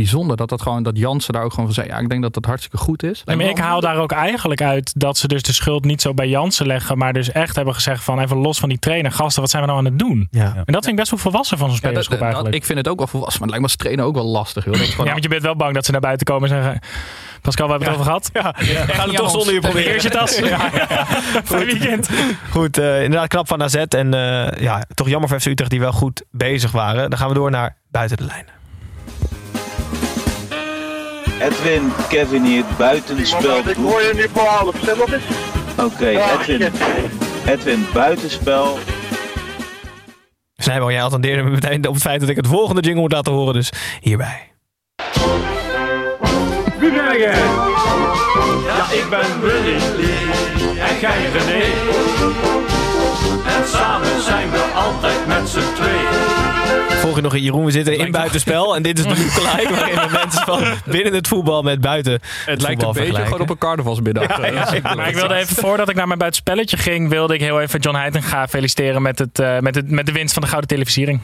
[0.03, 1.87] bijzonder dat, dat, gewoon, dat Jansen daar ook gewoon van zei.
[1.87, 3.23] Ja, ik denk dat dat hartstikke goed is.
[3.25, 6.15] Nee, maar ik haal daar ook eigenlijk uit dat ze dus de schuld niet zo
[6.15, 6.99] bij Jansen leggen.
[6.99, 9.13] Maar dus echt hebben gezegd van even los van die trainer.
[9.13, 10.29] Gasten, wat zijn we nou aan het doen?
[10.31, 10.45] Ja.
[10.45, 12.57] En dat vind ik best wel volwassen van zo'n Ja, dat- spelersgroep dat- eigenlijk.
[12.57, 14.65] ik vind het ook wel volwassen, maar het lijkt me als trainer ook wel lastig.
[14.65, 14.73] Joh.
[14.75, 16.63] Dat is gewoon, ja, want je bent wel bang dat ze naar buiten komen en
[16.63, 16.81] zeggen...
[17.43, 18.31] Pascal, we hebben het over gehad.
[18.33, 18.55] Ja,
[18.87, 19.89] We gaan het toch zonder je proberen.
[19.89, 20.39] Here's je tas.
[21.45, 22.09] Voor het weekend.
[22.51, 23.75] Goed, eh, inderdaad knap van AZ.
[23.75, 27.11] En eh, ja, toch jammer voor FC Utrecht die wel goed bezig waren.
[27.11, 28.45] Dan gaan we door naar buiten de lijn.
[31.41, 33.59] Edwin, Kevin hier, buitenspel.
[33.59, 35.25] Ik hoor je nu voor half, stem op eens.
[35.79, 36.73] Oké, Edwin.
[37.47, 38.79] Edwin, buitenspel.
[40.57, 43.33] Snijboom, jij attendeerde me meteen op het feit dat ik het volgende jingle moet laten
[43.33, 43.55] horen.
[43.55, 44.53] Dus hierbij.
[46.79, 47.43] Wie ben jij?
[48.67, 49.77] Ja, ik ben Willy
[50.79, 52.78] en jij René.
[54.51, 56.07] Zijn we altijd met z'n tweeën.
[56.99, 58.77] Volg je nog in Jeroen, we zitten in buitenspel.
[58.77, 62.21] En dit is de lookalike waarin we mensen van binnen het voetbal met buiten het
[62.47, 64.27] lijkt voetbal een beetje gewoon op een carnavalsmiddag.
[64.97, 67.97] Maar ik wilde even, voordat ik naar mijn buitenspelletje ging, wilde ik heel even John
[67.97, 71.21] Heitinga feliciteren met, het, eh, met, het, met de winst van de Gouden Televisiering.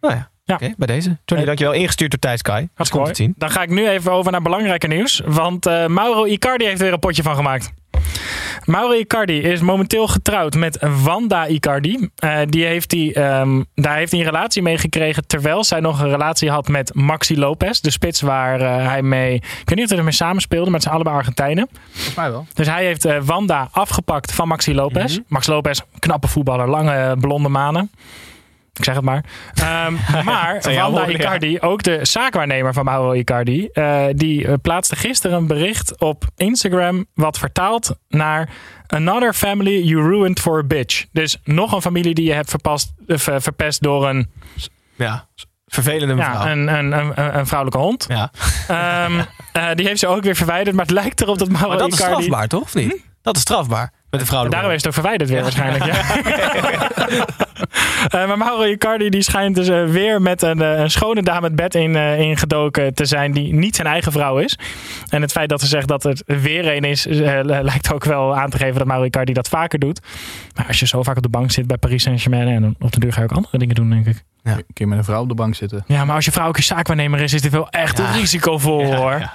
[0.00, 0.54] Nou ja, Ja.
[0.54, 1.18] oké, bij deze.
[1.24, 1.74] Johnny, dankjewel.
[1.74, 2.60] Ingestuurd door Thijs Kai.
[2.60, 3.28] Dat Hartstikke komt mooi.
[3.30, 3.48] het zien.
[3.48, 5.22] Dan ga ik nu even over naar belangrijker nieuws.
[5.26, 7.72] Want eh, Mauro Icardi heeft er een potje van gemaakt.
[8.64, 12.08] Mauro Icardi is momenteel getrouwd met Wanda Icardi.
[12.16, 16.00] Eh, die heeft hij, ehm, daar heeft hij een relatie mee gekregen terwijl zij nog
[16.00, 17.80] een relatie had met Maxi Lopez.
[17.80, 19.34] De spits waar eh, hij mee...
[19.34, 21.68] Ik weet niet of hij ermee samenspeelde, maar het zijn allebei Argentijnen.
[21.90, 22.46] Volgens mij wel.
[22.54, 25.12] Dus hij heeft eh, Wanda afgepakt van Maxi Lopez.
[25.12, 25.22] Mhm.
[25.28, 27.90] Max Lopez, knappe voetballer, lange blonde manen.
[28.78, 29.24] Ik zeg het maar.
[29.54, 29.92] Ehm,
[30.24, 31.06] maar Wanda ja.
[31.06, 36.24] Icardi, ook de zaakwaarnemer van Mauro Icardi, eh, die eh, plaatste gisteren een bericht op
[36.36, 38.48] Instagram wat vertaalt naar
[38.86, 41.04] Another family you ruined for a bitch.
[41.12, 44.30] Dus nog een familie die je hebt verpast, eh, ver- verpest door een,
[44.96, 45.26] Ja,
[45.66, 46.44] vervelende mevrouw.
[46.44, 48.06] ja, een, een, een, een vrouwelijke hond.
[48.08, 48.30] Ja.
[48.68, 49.20] Ehm,
[49.52, 51.92] eh, die heeft ze ook weer verwijderd, maar het lijkt erop dat Mauro Maar dat
[51.92, 52.22] is Icardi...
[52.22, 52.62] strafbaar, toch?
[52.62, 52.96] Of niet?
[53.22, 53.92] Dat is strafbaar.
[54.10, 55.84] Met de vrouwelijke Daarom is het ook verwijderd weer waarschijnlijk.
[55.84, 56.02] Ja.
[58.08, 61.46] Eh, maar Mauro Icardi die schijnt dus eh, weer met een, eh, een schone dame
[61.46, 64.58] het bed in, eh, ingedoken te zijn die niet zijn eigen vrouw is.
[65.08, 67.04] En het feit dat ze zegt dat het weer een is,
[67.42, 70.00] lijkt ook wel aan te geven dat Mauro Icardi dat vaker doet.
[70.54, 73.00] Maar als je zo vaak op de bank zit bij Paris Saint-Germain en op de
[73.00, 74.22] deur ga je ook andere dingen doen, denk ik.
[74.42, 75.84] Een keer met een vrouw op de bank zitten.
[75.86, 79.30] Ja, maar als je vrouw ook je zaakwaarnemer is, is dit wel echt risicovol hoor.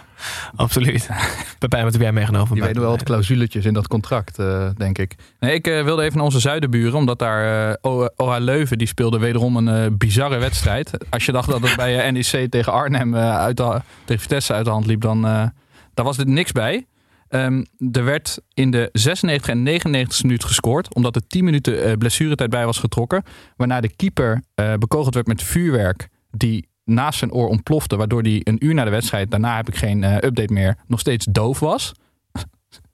[0.56, 1.10] Absoluut.
[1.60, 2.54] Pepijn, wat heb jij meegenomen?
[2.54, 5.16] Die weten wel wat clausuletjes in dat contract, eh, denk ik.
[5.40, 9.58] Nee, ik wilde even naar onze zuidenburen, omdat daar uh, OH Leuven die speelde wederom
[9.58, 10.92] een eh, bizarre wedstrijd.
[11.10, 14.54] Als je dacht dat het bij eh, NEC tegen Arnhem eh, uit de, tegen Vitesse
[14.54, 15.22] uit de hand liep, dan
[15.94, 16.86] daar was er niks bij.
[17.28, 22.50] Ehm, er werd in de 96 en 99 minuut gescoord, omdat er 10 minuten blessuretijd
[22.50, 23.24] bij was getrokken.
[23.56, 24.44] Waarna de keeper
[24.80, 28.90] bekogeld werd met vuurwerk die naast zijn oor ontplofte, waardoor hij een uur na de
[28.90, 31.94] wedstrijd, daarna heb ik geen update meer, nog steeds doof was.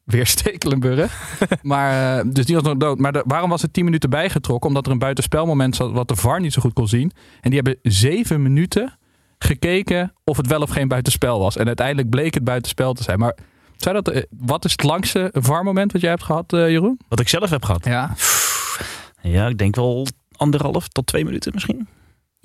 [0.10, 1.38] Weer Stekelenburg.
[1.62, 2.98] maar, eh, dus die was nog dood.
[3.00, 4.68] Maar de- waarom was er 10 minuten bijgetrokken?
[4.70, 7.12] Omdat er een buitenspelmoment zat wat de VAR niet zo goed kon zien.
[7.42, 8.98] En die hebben zeven minuten
[9.40, 11.58] gekeken of het wel of geen buitenspel was.
[11.58, 13.20] En uiteindelijk bleek het buitenspel te zijn.
[13.20, 13.36] Maar
[13.78, 17.00] zou dat, eh, wat is het langste VAR-moment wat jij hebt gehad, eh, Jeroen?
[17.08, 17.86] Wat ik zelf heb gehad?
[17.86, 18.14] Ja.
[19.22, 21.88] Ja, ik denk wel anderhalf tot twee minuten misschien.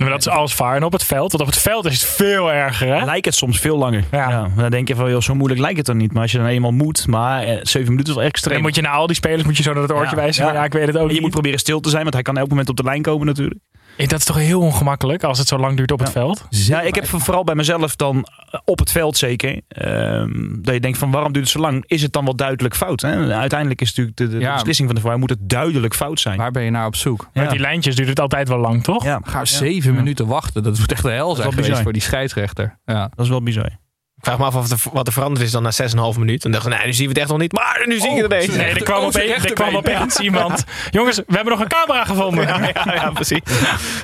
[0.05, 1.31] Maar dat is als VAR en op het veld.
[1.33, 3.05] Want op het veld is het veel erger hè?
[3.05, 4.05] Lijkt het soms veel langer.
[4.11, 4.31] Ja.
[4.31, 4.49] Ja.
[4.57, 6.13] dan denk je van, joh, zo moeilijk lijkt het dan niet.
[6.13, 8.55] Maar als je dan eenmaal moet, maar eh, zeven minuten is wel extreem.
[8.55, 10.47] Dan moet je naar al die spelers moet je zo naar het oortje Ja, wijzen.
[10.47, 10.53] ja.
[10.53, 11.23] Ja, ik weet het ook En je niet.
[11.23, 13.59] moet proberen stil te zijn, want hij kan elk moment op de lijn komen natuurlijk.
[13.97, 16.47] Eh, Dat is toch heel ongemakkelijk als het zo lang duurt op het veld?
[16.51, 18.17] Ja, ik heb vooral bij mezelf dan
[18.51, 19.61] eh, op het veld zeker.
[19.69, 20.31] ehm,
[20.63, 21.85] dat je denkt van waarom duurt het zo lang?
[21.87, 23.01] Is het dan wel duidelijk fout?
[23.01, 23.35] Hè?
[23.35, 24.53] Uiteindelijk is natuurlijk de, de, Ja.
[24.55, 26.39] beslissing van de VAR moet het duidelijk fout zijn.
[26.39, 27.29] Waar ben je naar op zoek?
[27.33, 29.05] Met die lijntjes duurt het altijd wel lang, toch?
[29.05, 30.63] Ja, Ga zeven minuten wachten.
[30.63, 31.83] Dat moet echt de hel zijn wel geweest bizar.
[31.83, 32.79] voor die scheidsrechter.
[32.85, 33.11] Ja.
[33.15, 33.71] dat is wel bizar.
[34.25, 35.73] Ik vraag me af of wat er veranderd is dan na
[36.15, 36.45] 6,5 minuut.
[36.45, 37.53] En dacht ik, nee, nu zien we het echt nog niet.
[37.53, 38.57] Maar nu zie ik het ineens.
[38.57, 40.65] Nee, er kwam, Oh, opeens, er kwam opeens iemand.
[40.91, 42.47] Jongens, we hebben nog een camera gevonden.
[42.47, 43.41] Ja, ja, ja, precies.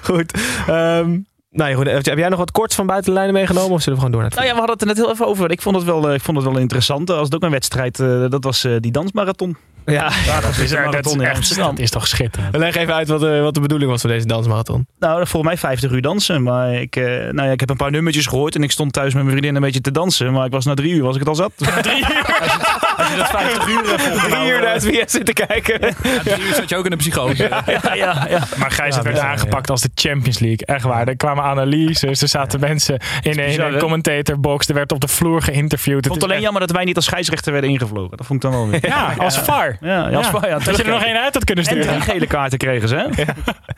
[0.03, 0.41] goed.
[0.67, 1.19] Ehm,
[1.51, 2.07] nou ja, goed.
[2.07, 3.71] Heb jij nog wat korts van buiten de lijnen meegenomen?
[3.73, 5.11] Of zullen we gewoon door naar het Nou ja, we hadden het er net heel
[5.15, 5.51] even over.
[5.51, 7.11] Ik vond het wel, eh, ik vond het wel interessant.
[7.11, 9.57] Als het ook een wedstrijd, eh, dat was eh, die dansmarathon.
[9.87, 9.95] Ja,
[10.27, 10.73] Ja, dat is dat, is
[11.21, 12.57] echt, dat is toch schitterend.
[12.57, 14.87] leg even uit wat, de- wat de bedoeling was van deze dansmarathon.
[14.99, 16.43] Nou, volgens mij 50 uur dansen.
[16.43, 18.55] Maar ik, eh, nou ja, ik heb een paar nummertjes gehoord.
[18.55, 20.33] En ik stond thuis met mijn vriendin een beetje te dansen.
[20.33, 21.53] Maar ik was na drie uur was ik het al zat.
[21.83, 22.89] drie uur?
[23.01, 24.55] Als je dat 50 uur hebt Drie volgehouden.
[24.55, 25.81] uur naar het zitten kijken.
[26.03, 27.49] Ja, drie uur zat je ook in de psychose.
[27.49, 28.43] Ja, ja, ja.
[28.57, 30.67] Maar Gijs, werd bizar, aangepakt als de Champions League.
[30.67, 31.09] Echt waar.
[31.09, 32.23] Er kwamen analyses.
[32.23, 34.69] Er zaten mensen in een, commentatorbox.
[34.69, 35.97] Er werd op de vloer geïnterviewd.
[35.97, 38.17] Ik Het vond alleen echt- jammer dat wij niet als scheidsrechter werden ingevlogen.
[38.17, 38.87] Dat vond ik dan wel weer.
[38.87, 39.77] Ja, als VAR.
[39.81, 40.27] Ja, als.
[40.27, 42.03] VAR, ja, dat je er nog één uit had kunnen En drie sturen.
[42.03, 43.23] gele kaarten kregen ze, hè?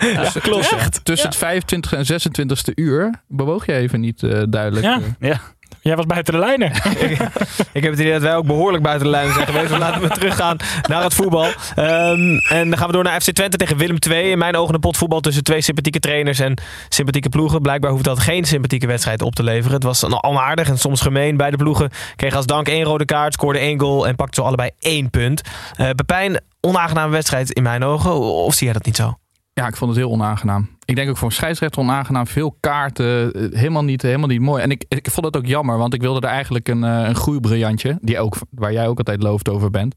[0.08, 1.04] Ja, klopt.
[1.04, 4.84] Tussen het 25 en 26e uur bewoog je even niet eh, duidelijk.
[4.86, 4.98] Ja.
[5.20, 5.40] Ja.
[5.82, 6.70] Jij was buiten de lijnen.
[7.72, 9.70] Ik heb het idee dat wij ook behoorlijk buiten de lijn zijn geweest.
[9.70, 10.56] Maar laten we teruggaan
[10.88, 11.46] naar het voetbal.
[11.74, 14.30] Ehm, en dan gaan we door naar FC Twente tegen Willem II.
[14.30, 17.60] In mijn ogen een potvoetbal tussen twee sympathieke trainers en sympathieke ploegen.
[17.62, 19.74] Blijkbaar hoeft dat geen sympathieke wedstrijd op te leveren.
[19.74, 21.36] Het was al aardig en soms gemeen.
[21.36, 24.70] Beide ploegen kregen als dank één rode kaart, scoorden één goal en pakten zo allebei
[24.78, 25.42] één punt.
[25.76, 28.12] Eh Pepijn, onaangename wedstrijd in mijn ogen.
[28.20, 29.16] Of zie jij dat niet zo?
[29.54, 30.68] Ja, ik vond het heel onaangenaam.
[30.84, 32.26] Ik denk ook voor een scheidsrechter onaangenaam.
[32.26, 34.62] Veel kaarten, eh, helemaal niet, helemaal niet mooi.
[34.62, 37.14] En ik, ik vond het ook jammer, want ik wilde er eigenlijk een, eh, een
[37.14, 39.94] groeibriljantje, die ook, waar jij ook altijd loofd over bent,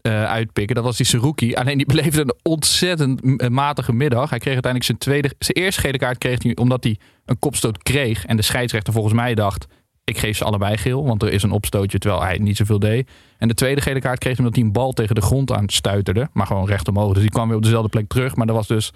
[0.00, 0.74] eh, uitpikken.
[0.74, 1.54] Dat was die Seruki.
[1.54, 4.30] Alleen die beleefde een ontzettend matige middag.
[4.30, 7.82] Hij kreeg uiteindelijk zijn tweede, zijn eerste gele kaart kreeg hij omdat hij een kopstoot
[7.82, 8.26] kreeg.
[8.26, 9.66] En de scheidsrechter volgens mij dacht,
[10.04, 13.10] ik geef ze allebei geel, want er is een opstootje terwijl hij niet zoveel deed.
[13.38, 15.68] En de tweede gele kaart kreeg hij omdat hij een bal tegen de grond aan
[15.68, 16.28] stuiterde.
[16.32, 17.12] Maar gewoon recht omhoog.
[17.12, 18.36] Dus die kwam weer op dezelfde plek terug.
[18.36, 18.92] Maar dat was dus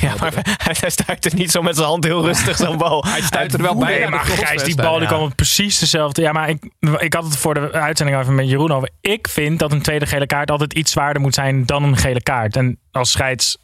[0.00, 0.32] Ja, maar
[0.80, 3.04] hij, stuitte niet zo met zijn hand heel rustig zo'n bal.
[3.08, 3.98] Hij stuitte er wel bij.
[3.98, 5.06] Nee, maar Gijs, die bal die ja.
[5.06, 6.22] kwam op precies dezelfde.
[6.22, 8.90] Ja, maar ik, ik had het voor de uitzending even met Jeroen over.
[9.00, 12.22] Ik vind dat een tweede gele kaart altijd iets zwaarder moet zijn dan een gele
[12.22, 12.56] kaart.
[12.56, 13.58] En als scheids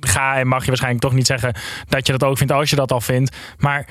[0.00, 1.54] ga en mag je waarschijnlijk toch niet zeggen
[1.88, 3.36] dat je dat ook vindt als je dat al vindt.
[3.58, 3.86] Maar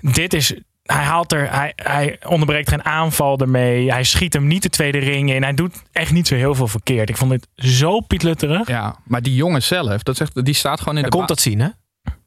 [0.00, 0.54] dit is.
[0.86, 3.90] Hij haalt er, hij, hij onderbreekt geen aanval ermee.
[3.92, 5.42] Hij schiet hem niet de tweede ring in.
[5.42, 7.08] Hij doet echt niet zo heel veel verkeerd.
[7.08, 8.68] Ik vond dit zo pietlutterig.
[8.68, 11.40] Ja, maar die jongen zelf, dat zegt, die staat gewoon in Hij de komt dat
[11.40, 11.68] zien, hè?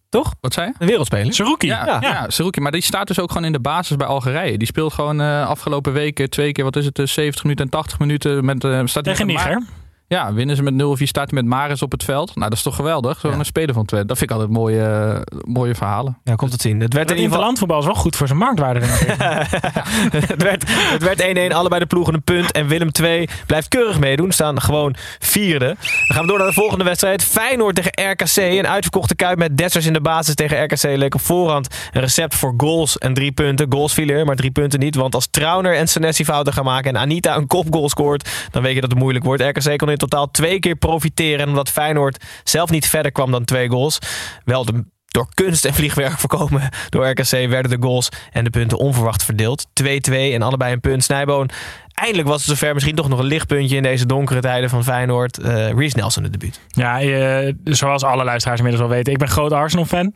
[0.10, 0.34] Toch?
[0.42, 0.74] Wat zei je?
[0.80, 1.34] Een wereldspeler.
[1.34, 1.68] Saruki.
[1.68, 1.98] Ja, Ja.
[2.02, 2.30] ja.
[2.30, 2.62] Saruki.
[2.62, 4.58] Maar die staat dus ook gewoon in de basis bij Algerije.
[4.58, 7.72] Die speelt gewoon eh, afgelopen weken twee keer, wat is het, eh, 70 minuten en
[7.72, 8.46] 80 minuten.
[8.46, 9.64] Met, eh staat Tegen Niger.
[10.10, 12.36] Ja, winnen ze met 0-4, staat hij met Maris op het veld.
[12.36, 13.20] Nou, dat is toch geweldig.
[13.20, 13.44] Zo'n Ja.
[13.44, 14.08] speler van Twente.
[14.08, 16.18] Dat vind ik altijd mooie, mooie verhalen.
[16.24, 16.80] Ja, komt het zien.
[16.80, 18.80] Het werd in ieder geval interlandvoetbal is wel goed voor zijn marktwaarde.
[18.80, 19.08] denk ik.
[20.30, 22.52] het werd het werd 1-1, allebei de ploegen een punt.
[22.52, 25.66] En Willem II blijft keurig meedoen, staan gewoon vierde.
[25.66, 25.76] Dan
[26.16, 27.24] gaan we door naar de volgende wedstrijd.
[27.24, 28.36] Feyenoord tegen RKC.
[28.38, 30.84] Een uitverkochte kuip met Dessers in de basis tegen RKC.
[30.84, 33.66] Leek op voorhand een recept voor goals en drie punten.
[33.70, 34.96] Goals vielen er, maar drie punten niet.
[34.96, 38.76] Want als Trauner en Senesi fouten gaan maken en Anita een kopgoal scoort, dan weet
[38.76, 39.42] je dat het moeilijk wordt.
[39.44, 41.40] RKC kon in totaal twee keer profiteren.
[41.40, 44.00] En omdat Feyenoord zelf niet verder kwam dan twee goals,
[44.46, 44.66] wel
[45.12, 49.66] door kunst en vliegwerk voorkomen door RKC werden de goals en de punten onverwacht verdeeld.
[49.84, 51.04] 2-2 en allebei een punt.
[51.04, 51.50] Snijboon,
[51.94, 52.74] eindelijk was het zover.
[52.74, 55.40] Misschien toch nog een lichtpuntje in deze donkere tijden van Feyenoord.
[55.40, 56.60] Uh, Reece Nelson de debuut.
[56.68, 59.14] Ja, uh, zoals alle luisteraars inmiddels wel weten.
[59.14, 60.14] Ik ben groot Arsenal-fan.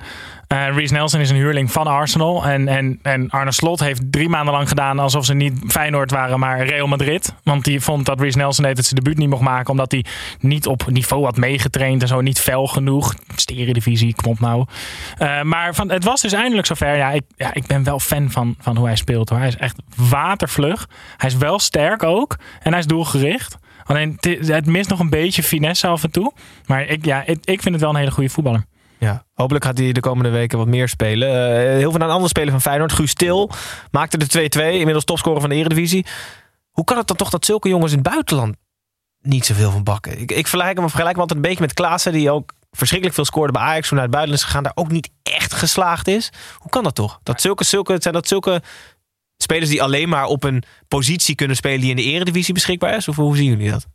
[0.53, 2.45] Uh, Nelson is een huurling van Arsenal.
[2.45, 6.39] En, en, en Arne Slot heeft drie maanden lang gedaan alsof ze niet Feyenoord waren,
[6.39, 7.35] maar Real Madrid.
[7.43, 9.69] Want die vond dat Reece Nelson het zijn debuut niet mocht maken.
[9.69, 10.05] Omdat hij
[10.39, 12.21] niet op niveau had meegetraind en zo.
[12.21, 13.13] Niet fel genoeg.
[13.35, 14.65] Steredivisie, kom op nou.
[15.19, 16.95] Uh, maar van, het was dus eindelijk zover.
[16.95, 19.29] Ja, ik, ja, ik ben wel fan van, van hoe hij speelt.
[19.29, 19.39] Hoor.
[19.39, 20.87] Hij is echt watervlug.
[21.17, 22.37] Hij is wel sterk ook.
[22.61, 23.57] En hij is doelgericht.
[23.83, 26.33] Alleen het mist nog een beetje finesse af en toe.
[26.65, 28.65] Maar ik, ja, ik, ik vind het wel een hele goede voetballer.
[29.03, 31.29] Ja, hopelijk gaat hij de komende weken wat meer spelen.
[31.29, 32.91] Uh, heel veel aan andere spelen van Feyenoord.
[32.91, 33.49] Guus Stil
[33.91, 34.61] maakte de 2-2.
[34.73, 36.05] Inmiddels topscorer van de Eredivisie.
[36.71, 38.55] Hoe kan het dan toch dat zulke jongens in het buitenland
[39.21, 40.19] niet zoveel van bakken?
[40.19, 42.11] Ik, ik vergelijk hem, vergelijk hem altijd een beetje met Klaassen.
[42.11, 43.87] Die ook verschrikkelijk veel scoorde bij Ajax.
[43.87, 44.63] Toen naar het buitenland is gegaan.
[44.63, 46.31] Daar ook niet echt geslaagd is.
[46.57, 47.19] Hoe kan dat toch?
[47.23, 48.61] Dat zulke, zulke, zijn dat zulke
[49.37, 53.07] spelers die alleen maar op een positie kunnen spelen die in de eredivisie beschikbaar is?
[53.07, 53.87] Of hoe zien jullie dat?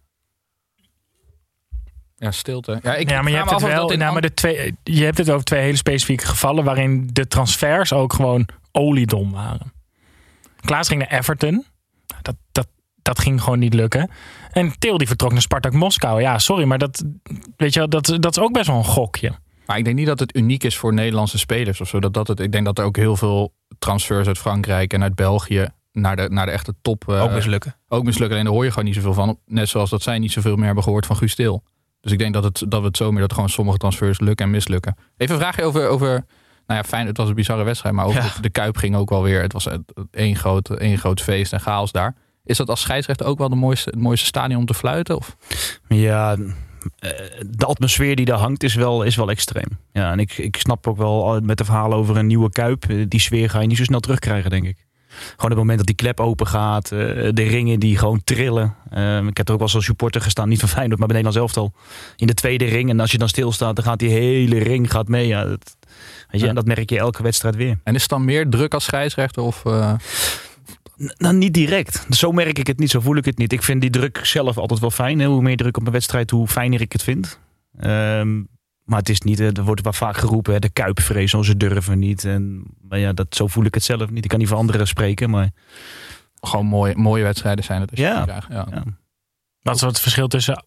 [2.19, 2.81] Ja, stilte.
[2.83, 3.89] Ja, ik ja maar je hebt het wel.
[3.89, 7.93] Nou, maar de twee, je hebt het over twee hele specifieke gevallen waarin de transfers
[7.93, 9.73] ook gewoon oliedom waren.
[10.61, 11.65] Klaas ging naar Everton.
[12.23, 12.69] Dat, dat,
[13.03, 14.11] dat ging gewoon niet lukken.
[14.53, 16.21] En Til die vertrok naar Spartak Moskou.
[16.21, 17.05] Ja, sorry, maar dat,
[17.57, 19.33] weet je, dat, dat is ook best wel een gokje.
[19.67, 22.01] Maar ik denk niet dat het uniek is voor Nederlandse spelers of zo.
[22.01, 25.15] Dat, dat het, ik denk dat er ook heel veel transfers uit Frankrijk en uit
[25.15, 27.05] België naar de, naar de echte top.
[27.09, 27.77] Uh, ook mislukken.
[27.89, 28.39] Ook mislukken.
[28.39, 29.39] En daar hoor je gewoon niet zoveel van.
[29.47, 31.63] Net zoals dat zij niet zoveel meer hebben gehoord van Guus Til.
[32.01, 34.45] Dus ik denk dat, het, dat we het zo meer dat gewoon sommige transfers lukken
[34.45, 34.97] en mislukken.
[35.17, 36.09] Even een vraagje over, over
[36.67, 39.23] nou ja, fijn, het was een bizarre wedstrijd, maar over de Kuip ging ook wel
[39.23, 39.43] weer.
[39.43, 39.69] Het was
[40.11, 42.15] één groot, één groot feest en chaos daar.
[42.45, 45.17] Is dat als scheidsrechter ook wel de mooiste, het mooiste stadion om te fluiten?
[45.17, 45.37] Of?
[45.89, 46.37] Ja,
[46.99, 47.11] eh,
[47.47, 49.79] de atmosfeer die daar hangt is wel, is wel extreem.
[49.93, 52.85] Ja, en ik, ik snap ook wel met de verhalen over een nieuwe Kuip.
[52.85, 54.87] Eh, die sfeer ga je niet zo snel terugkrijgen, denk ik.
[55.31, 56.93] Gewoon het moment dat die klep open gaat.
[56.93, 56.99] Eh,
[57.33, 58.75] de ringen die gewoon trillen.
[58.91, 60.49] Ehm, ik heb er ook wel zo'n supporter gestaan.
[60.49, 61.73] Niet van Feyenoord, maar bij Nederland zelf al.
[62.17, 62.91] In de tweede ring.
[62.91, 65.27] En als je dan stilstaat, dan gaat die hele ring gaat mee.
[65.27, 65.77] Ja, dat,
[66.31, 67.79] weet je, En dat merk je elke wedstrijd weer.
[67.85, 69.43] En is het dan meer druk als scheidsrechter?
[69.43, 69.93] Of, uh...
[71.17, 72.07] Nou, niet direct.
[72.11, 73.53] Zo merk ik het niet, zo voel ik het niet.
[73.53, 75.19] Ik vind die druk zelf altijd wel fijn.
[75.19, 75.27] Hè?
[75.27, 77.39] Hoe meer druk op een wedstrijd, hoe fijner ik het vind.
[77.81, 78.49] Um,
[78.89, 82.25] maar het is niet, er wordt wel vaak geroepen, de kuipvrees, ze durven niet.
[82.25, 84.25] En, maar ja, dat, zo voel ik het zelf niet.
[84.25, 85.51] Ik kan niet voor anderen spreken, maar...
[86.41, 87.91] Gewoon mooie, mooie wedstrijden zijn het.
[87.97, 88.25] Ja.
[88.27, 88.67] ja.
[88.71, 88.83] ja.
[89.63, 90.65] Wat is het verschil tussen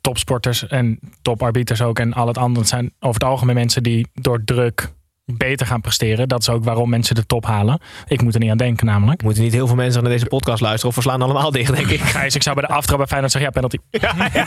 [0.00, 2.66] topsporters en toparbiters ook en al het andere?
[2.66, 4.92] zijn over het algemeen mensen die door druk
[5.24, 6.28] beter gaan presteren.
[6.28, 7.80] Dat is ook waarom mensen de top halen.
[8.06, 9.22] Ik moet er niet aan denken namelijk.
[9.22, 11.88] Moeten niet heel veel mensen naar deze podcast luisteren of we slaan allemaal dicht, denk
[11.88, 12.00] ik.
[12.00, 13.78] Gijs, ik zou bij de aftrap bij Feyenoord zeggen, ja, penalty.
[13.90, 14.46] Ja, ja,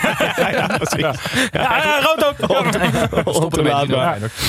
[0.97, 1.15] ja,
[1.51, 2.47] ja, ja rood ook.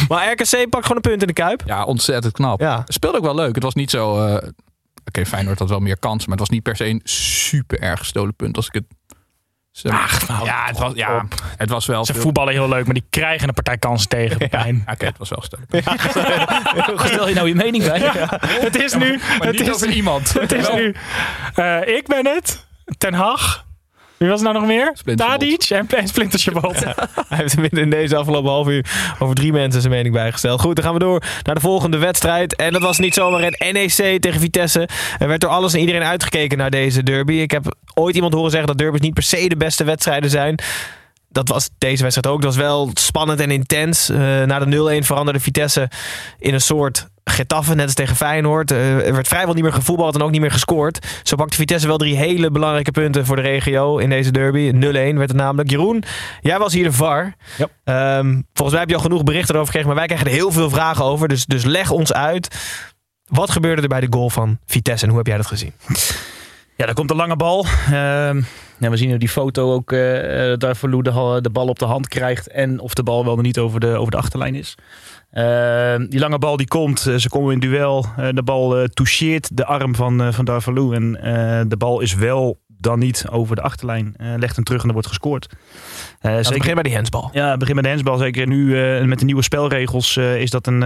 [0.09, 1.63] Maar RKC pakt gewoon een punt in de Kuip.
[1.67, 2.61] Ja, ontzettend knap.
[2.61, 2.83] Ja.
[2.87, 3.55] Speelde ook wel leuk.
[3.55, 4.27] Het was niet zo...
[4.27, 7.01] Uh, Oké, okay, Feyenoord had wel meer kans, maar het was niet per se een
[7.05, 8.85] super erg gestolen punt als ik het
[9.85, 11.25] Ach, nou, ja, het was, ja,
[11.57, 12.05] het was wel.
[12.05, 14.47] Ze voetballen heel leuk, maar die krijgen een partij kansen tegen.
[14.51, 15.65] Ja, Oké, het was wel sterk.
[17.13, 18.01] Stel je nou je mening bij?
[18.41, 19.21] Het is nu.
[19.39, 20.33] Maar het is over iemand.
[20.33, 20.95] Het is nu.
[21.57, 22.67] Uh, ik ben het.
[22.99, 23.67] Ten Hag.
[24.19, 25.17] Wie was het nou nog meer?
[25.17, 26.79] Tadic en, Splinter Chabot.
[27.29, 30.61] Hij heeft in deze afgelopen half uur over drie mensen zijn mening bijgesteld.
[30.61, 32.57] Goed, dan gaan we door naar de volgende wedstrijd.
[32.57, 34.89] En dat was niet zomaar een NEC tegen Vitesse.
[35.19, 37.33] Er werd door alles en iedereen uitgekeken naar deze derby.
[37.33, 40.59] Ik heb ooit iemand horen zeggen dat derby's niet per se de beste wedstrijden zijn.
[41.29, 42.43] Dat was deze wedstrijd ook.
[42.43, 44.11] Dat was wel spannend en intens.
[44.11, 45.89] Uh, na de 0-1 veranderde Vitesse
[46.39, 48.73] in een soort Getafe, net als tegen Feyenoord.
[48.73, 51.07] Uh, er werd vrijwel niet meer gevoetbald en ook niet meer gescoord.
[51.23, 54.73] Zo pakte Vitesse wel drie hele belangrijke punten voor de regio in deze derby.
[54.73, 55.71] 0-1 werd het namelijk.
[55.71, 56.03] Jeroen,
[56.41, 57.35] jij was hier de VAR.
[57.57, 58.19] Ja.
[58.19, 60.53] Um, volgens mij heb je al genoeg berichten erover gekregen, maar wij krijgen er heel
[60.53, 61.29] veel vragen over.
[61.29, 62.57] Dus, dus leg ons uit.
[63.27, 65.73] Wat gebeurde er bij de goal van Vitesse en hoe heb jij dat gezien?
[66.77, 67.65] Ja, daar komt een lange bal.
[67.65, 67.91] Uh,
[68.79, 70.01] ja, we zien op die foto ook uh,
[70.57, 72.49] daar Verloe de, de bal op de hand krijgt.
[72.49, 74.75] En of de bal wel niet over de, over de achterlijn is.
[75.33, 78.07] Uh, die lange bal die komt, eh, ze komen in duel.
[78.19, 80.95] Uh, de bal uh, toucheert de arm van, van Darvalu.
[80.95, 81.13] En
[81.69, 84.15] de bal is wel dan niet over de achterlijn.
[84.37, 85.47] legt hem terug en er wordt gescoord.
[86.23, 87.31] Uh, zeker bij die hensbal.
[87.33, 88.17] Ja, begin bij de hensbal.
[88.17, 88.75] Zeker nu
[89.07, 90.83] met de nieuwe spelregels is dat een,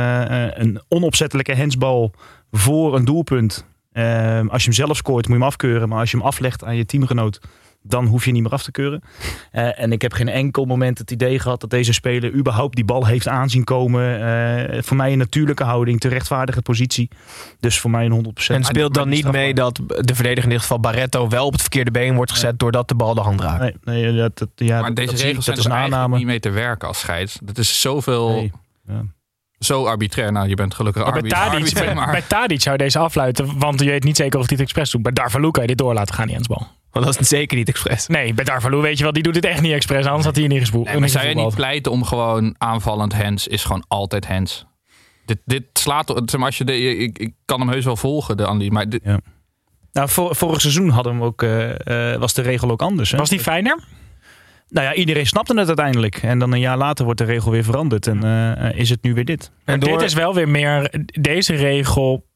[0.61, 2.15] een onopzettelijke hensbal
[2.51, 3.65] voor een doelpunt.
[3.93, 5.89] Ehm, als je hem zelf scoort moet je hem afkeuren.
[5.89, 7.41] Maar als je hem aflegt aan je teamgenoot
[7.83, 9.03] dan hoef je niet meer af te keuren.
[9.53, 12.85] Eh, en ik heb geen enkel moment het idee gehad dat deze speler überhaupt die
[12.85, 14.21] bal heeft aanzien komen.
[14.69, 17.09] Eh, voor mij een natuurlijke houding, te rechtvaardige positie.
[17.61, 18.57] Dus voor mij een 100%.
[18.57, 21.61] En speelt dan niet mee dat de verdediger in dit geval Barretto wel op het
[21.61, 23.61] verkeerde been wordt gezet doordat de bal de hand raakt?
[23.61, 25.93] Nee, nee dat, dat, ja, maar deze dat zie- regels dat zijn is er een
[25.95, 26.17] aanname.
[26.17, 27.39] niet mee te werken als scheids.
[27.43, 28.29] Dat is zoveel...
[28.31, 28.53] Nee,
[28.87, 29.03] ja.
[29.59, 30.33] Zo arbitrair.
[30.33, 32.11] Nou, je bent gelukkig Maar bij arbi- Tadic, arbiter, bij, maar...
[32.11, 34.91] bij Tadic zou je deze afluiten, want je weet niet zeker of hij het expres
[34.91, 35.03] doet.
[35.03, 36.67] Bij Darvalu kan je dit door laten gaan, die handsbal.
[36.93, 38.07] Want dat is zeker niet expres.
[38.07, 40.45] Nee, bij Darvalu weet je wel, die doet het echt niet expres, anders had hij
[40.45, 40.87] hier niet gespoeld.
[40.87, 44.67] Nee, maar zou je niet pleiten om gewoon aanvallend hands is gewoon altijd hands?
[45.27, 46.23] Dit, dit slaat...
[46.25, 48.71] zeg maar, Als je de, ik, ik kan hem heus wel volgen, de analyse.
[48.73, 49.05] Maar dit,
[49.93, 53.11] Nou, vor- vorig seizoen hadden we hem ook, eh, eh, was de regel ook anders.
[53.11, 53.19] Hè?
[53.19, 53.85] Was die fijner?
[54.69, 56.17] Nou ja, iedereen snapte het uiteindelijk.
[56.17, 58.07] En dan een jaar later wordt de regel weer veranderd.
[58.07, 58.25] En
[58.57, 59.51] eh, is het nu weer dit.
[59.65, 60.91] Maar dit is wel weer meer,
[61.21, 62.27] deze regel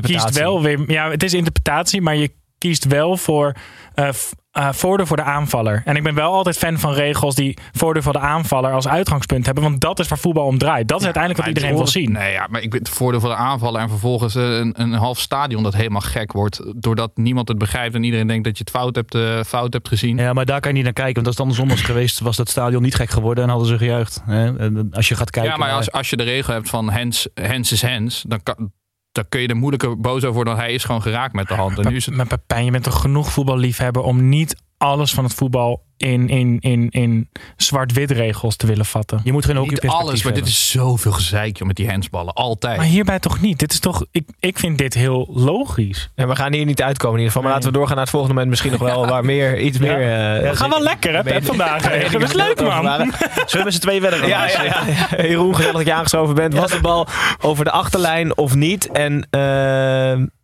[0.00, 2.30] kiest wel weer, ja, het is interpretatie, maar je
[2.60, 3.54] kiest wel voor
[3.94, 4.08] eh,
[4.50, 5.82] eh, voordeel voor de aanvaller.
[5.84, 9.46] En ik ben wel altijd fan van regels die voordeel voor de aanvaller als uitgangspunt
[9.46, 10.88] hebben, want dat is waar voetbal om draait.
[10.88, 12.12] Dat is uiteindelijk wat iedereen wil zien.
[12.12, 14.92] Nee, ja, maar ik ben het voordeel voor de aanvallen en vervolgens eh, een, een
[14.92, 16.62] half stadion dat helemaal gek wordt.
[16.76, 20.16] Doordat niemand het begrijpt en iedereen denkt dat je het fout hebt, fout hebt gezien.
[20.16, 21.14] Ja, maar daar kan je niet naar kijken.
[21.14, 23.78] Want als het andersom was geweest, was dat stadion niet gek geworden en hadden ze
[23.78, 24.22] gejuicht.
[24.24, 24.58] Hè?
[24.58, 25.52] En Als je gaat kijken.
[25.52, 28.72] ja, maar als, als je de regel hebt van hands, hands is hands, dan, kan,
[29.12, 30.54] dan kun je er moeilijker boos over worden.
[30.54, 31.78] dan Hij is gewoon geraakt met de hand.
[31.78, 35.24] En nu is het Met Pepijn, je bent toch genoeg voetballiefhebber om niet alles van
[35.24, 39.20] het voetbal in, in, in, in zwart-wit regels te willen vatten.
[39.24, 42.34] Je moet geen niet alles, maar dit is zoveel gezeik joh, met die handsballen.
[42.34, 42.76] Altijd.
[42.76, 43.58] Maar hierbij toch niet?
[43.58, 46.10] Dit is toch, ik, ik vind dit heel logisch.
[46.14, 47.42] Ja, we gaan hier niet uitkomen in ieder geval.
[47.42, 48.50] Maar laten we doorgaan naar het volgende moment.
[48.50, 50.00] Misschien nog wel waar meer, iets meer...
[50.00, 51.82] eh, we gaan wel lekker, hè, Pep, vandaag.
[52.12, 52.84] Dat is leuk, man.
[52.86, 54.28] Zullen we met z'n twee verder gaan?
[54.28, 55.22] Ja, ja, ja.
[55.22, 56.54] Jeroen, gezellig dat je aangeschoven bent.
[56.54, 57.06] Was de bal
[57.40, 58.90] over de achterlijn of niet?
[58.90, 59.40] En eh,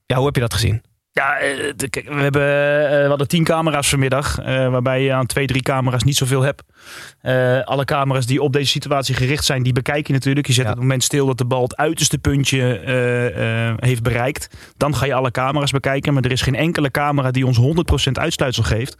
[0.07, 0.82] ja, hoe heb je dat gezien?
[1.17, 1.73] Ja, eh,
[2.07, 4.39] we, hebben, eh, we hadden tien camera's vanmiddag.
[4.39, 6.62] eh, waarbij je aan twee, drie camera's niet zoveel hebt.
[7.64, 10.47] Alle camera's die op deze situatie gericht zijn, die bekijk je natuurlijk.
[10.47, 12.81] Je zet op het moment stil dat de bal het uiterste puntje
[13.77, 14.49] heeft bereikt.
[14.77, 16.14] Dan ga je alle camera's bekijken.
[16.14, 17.59] Maar er is geen enkele camera die ons
[18.09, 18.97] 100% uitsluitsel geeft.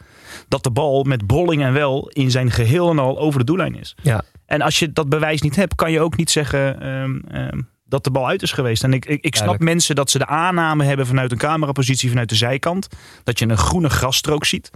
[0.49, 3.75] Dat de bal met bolling en wel in zijn geheel en al over de doellijn
[3.75, 3.97] is.
[4.03, 4.23] Ja.
[4.47, 8.05] En als je dat bewijs niet hebt, kan je ook niet zeggen ehm, ehm, dat
[8.05, 8.84] de bal uit is geweest.
[8.84, 9.62] En ik, ik, ik snap Duidelijk.
[9.62, 12.89] mensen dat ze de aanname hebben vanuit een camerapositie vanuit de zijkant.
[13.24, 14.70] Dat je een groene grasstrook ziet.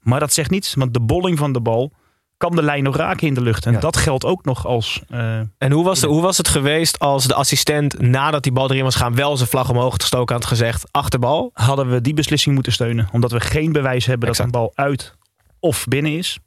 [0.00, 1.92] Maar dat zegt niets, want de bolling van de bal
[2.36, 3.66] kan de lijn nog raken in de lucht.
[3.66, 5.02] En dat geldt ook nog als...
[5.08, 8.70] eh, En hoe was, de, hoe was het geweest als de assistent nadat die bal
[8.70, 11.50] erin was gaan wel zijn vlag omhoog gestoken had gezegd achterbal?
[11.52, 13.08] hadden we die beslissing moeten steunen.
[13.12, 15.14] Omdat we geen bewijs hebben dat een bal uit
[15.60, 16.38] of binnen is.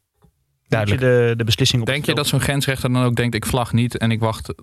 [0.68, 1.02] Duidelijk.
[1.02, 3.74] Je de, de beslissing op Denk je dat zo'n grensrechter dan ook denkt, ik vlag
[3.74, 4.54] niet en ik wacht,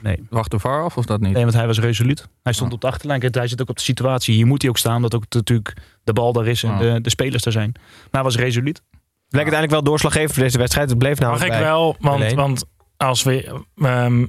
[0.00, 0.26] Nee.
[0.30, 1.32] wacht de VAR af of dat niet?
[1.32, 2.28] Nee, want hij was resoluut.
[2.42, 3.20] Hij stond op de achterlijn.
[3.20, 4.34] Kijk, Hij zit ook op de situatie.
[4.34, 6.78] Hier moet hij ook staan, omdat ook natuurlijk de bal daar is en Ja.
[6.94, 7.70] de, de spelers er zijn.
[7.74, 8.82] Maar hij was resoluut.
[9.28, 10.88] Bleek uiteindelijk wel doorslaggevend voor deze wedstrijd.
[10.90, 12.34] Het bleef Mag namelijk ik bij wel, want, 0-1.
[12.34, 12.64] want
[12.96, 13.62] als we.
[13.76, 14.26] ehm,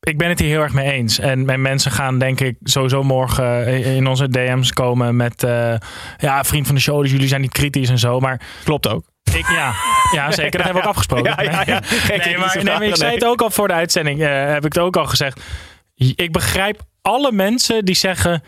[0.00, 1.18] ik ben het hier heel erg mee eens.
[1.18, 5.42] En mijn mensen gaan denk ik sowieso morgen eh, in onze DM's komen met...
[5.42, 5.74] eh,
[6.18, 8.20] ja, vriend van de show, dus jullie zijn niet kritisch en zo.
[8.20, 9.04] Maar Klopt ook.
[9.32, 9.74] Ik, ja,
[10.12, 10.50] ja, zeker.
[10.50, 11.44] Dat hebben we ook afgesproken.
[11.44, 11.80] Ja, ja, ja.
[11.82, 14.20] Geen Nee, maar, nee, maar ik zei het ook al voor de uitzending.
[14.22, 15.40] eh, heb ik het ook al gezegd.
[15.94, 18.42] Ik begrijp alle mensen die zeggen...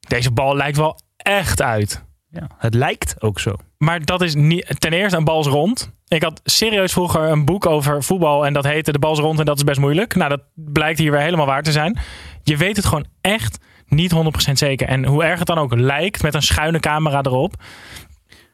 [0.00, 2.04] Deze bal lijkt wel echt uit.
[2.30, 3.54] Ja, het lijkt ook zo.
[3.78, 4.74] Maar dat is niet.
[4.78, 5.92] Ten eerste, een bal is rond.
[6.08, 9.38] Ik had serieus vroeger een boek over voetbal en dat heette De bal is rond
[9.38, 10.14] en dat is best moeilijk.
[10.14, 11.98] Nou, dat blijkt hier weer helemaal waar te zijn.
[12.42, 14.88] Je weet het gewoon echt niet 100% zeker.
[14.88, 17.54] En hoe erg het dan ook lijkt met een schuine camera erop.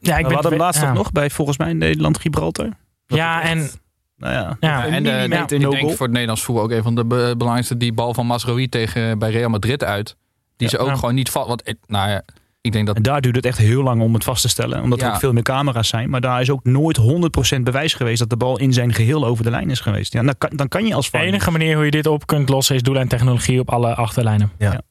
[0.05, 0.93] Ja, ik we ben hadden hem laatst ja.
[0.93, 2.69] nog bij volgens mij Nederland-Gibraltar.
[3.07, 3.69] Ja, en
[4.17, 6.95] Nou ja, en de, millimeter ik no denk voor het Nederlands voetbal ook een van
[6.95, 7.77] de be- belangrijkste.
[7.77, 10.15] Die bal van Masrowi tegen bij Real Madrid uit.
[10.57, 11.47] Die ze ook gewoon niet valt.
[11.47, 12.21] Want ik- nou ja,
[12.61, 14.81] ik denk dat En daar duurt het echt heel lang om het vast te stellen.
[14.81, 16.09] Omdat er ook veel meer camera's zijn.
[16.09, 19.43] Maar daar is ook nooit 100% bewijs geweest dat de bal in zijn geheel over
[19.43, 20.13] de lijn is geweest.
[20.13, 22.49] Ja, dan, kan, dan kan je als de enige manier hoe je dit op kunt
[22.49, 24.51] lossen is doellijntechnologie op alle achterlijnen.
[24.57, 24.81] Ja.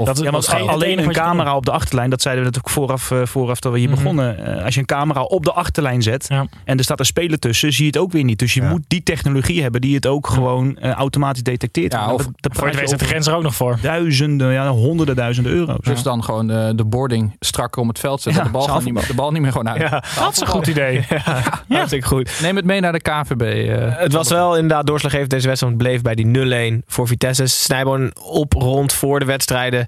[0.00, 3.10] Of- dat is, Ja, alleen een camera op de achterlijn, dat zeiden we natuurlijk vooraf,
[3.10, 3.96] eh, vooraf dat we hier Mhm.
[3.98, 4.56] begonnen.
[4.58, 6.46] Eh, als je een camera op de achterlijn zet Ja.
[6.64, 8.38] en er staat een speler tussen, zie je het ook weer niet.
[8.38, 8.68] Dus je Ja.
[8.68, 11.92] moet die technologie hebben die het ook gewoon eh, automatisch detecteert.
[11.92, 13.78] Ja, of- dat- Voor je weet de grens er ook nog voor.
[13.82, 15.84] Duizenden, ja, honderden duizenden euro's.
[15.84, 18.42] Dus dan gewoon de, de boarding strakker om het veld zetten.
[18.42, 19.80] Ja, de, bal zelf- niet, meer- de bal niet meer gewoon uit.
[19.80, 21.06] Ja, Dat is een goed idee.
[21.68, 22.38] hartstikke goed.
[22.42, 23.40] Neem het mee naar de KVB.
[23.42, 23.96] eh.
[23.98, 25.72] Het was wel inderdaad doorslaggevend deze wedstrijd.
[25.78, 27.46] want Het bleef bij die 0-1 voor Vitesse.
[27.46, 29.86] Snijboon op rond voor de wedstrijden.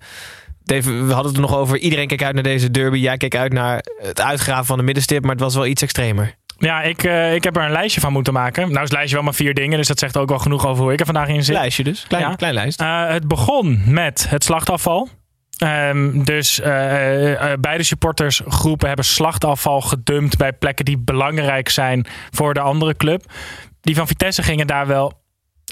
[0.65, 1.79] Dave, we hadden het er nog over.
[1.79, 2.99] Iedereen keek uit naar deze derby.
[2.99, 5.23] Jij keek uit naar het uitgraven van de middenstip.
[5.23, 6.35] Maar het was wel iets extremer.
[6.59, 8.63] Ja, ik, eh, ik heb er een lijstje van moeten maken.
[8.63, 10.83] Nou is het lijstje wel maar vier dingen, dus dat zegt ook wel genoeg over
[10.83, 11.55] hoe ik er vandaag in zit.
[11.55, 12.05] Lijstje dus.
[12.09, 12.35] Klein, Ja.
[12.35, 12.81] klein lijst.
[12.81, 15.09] Eh, het begon met het slachtafval.
[15.59, 16.69] Ehm, dus eh,
[17.61, 23.25] beide supportersgroepen hebben slachtafval gedumpt bij plekken die belangrijk zijn voor de andere club.
[23.81, 25.22] Die van Vitesse gingen daar wel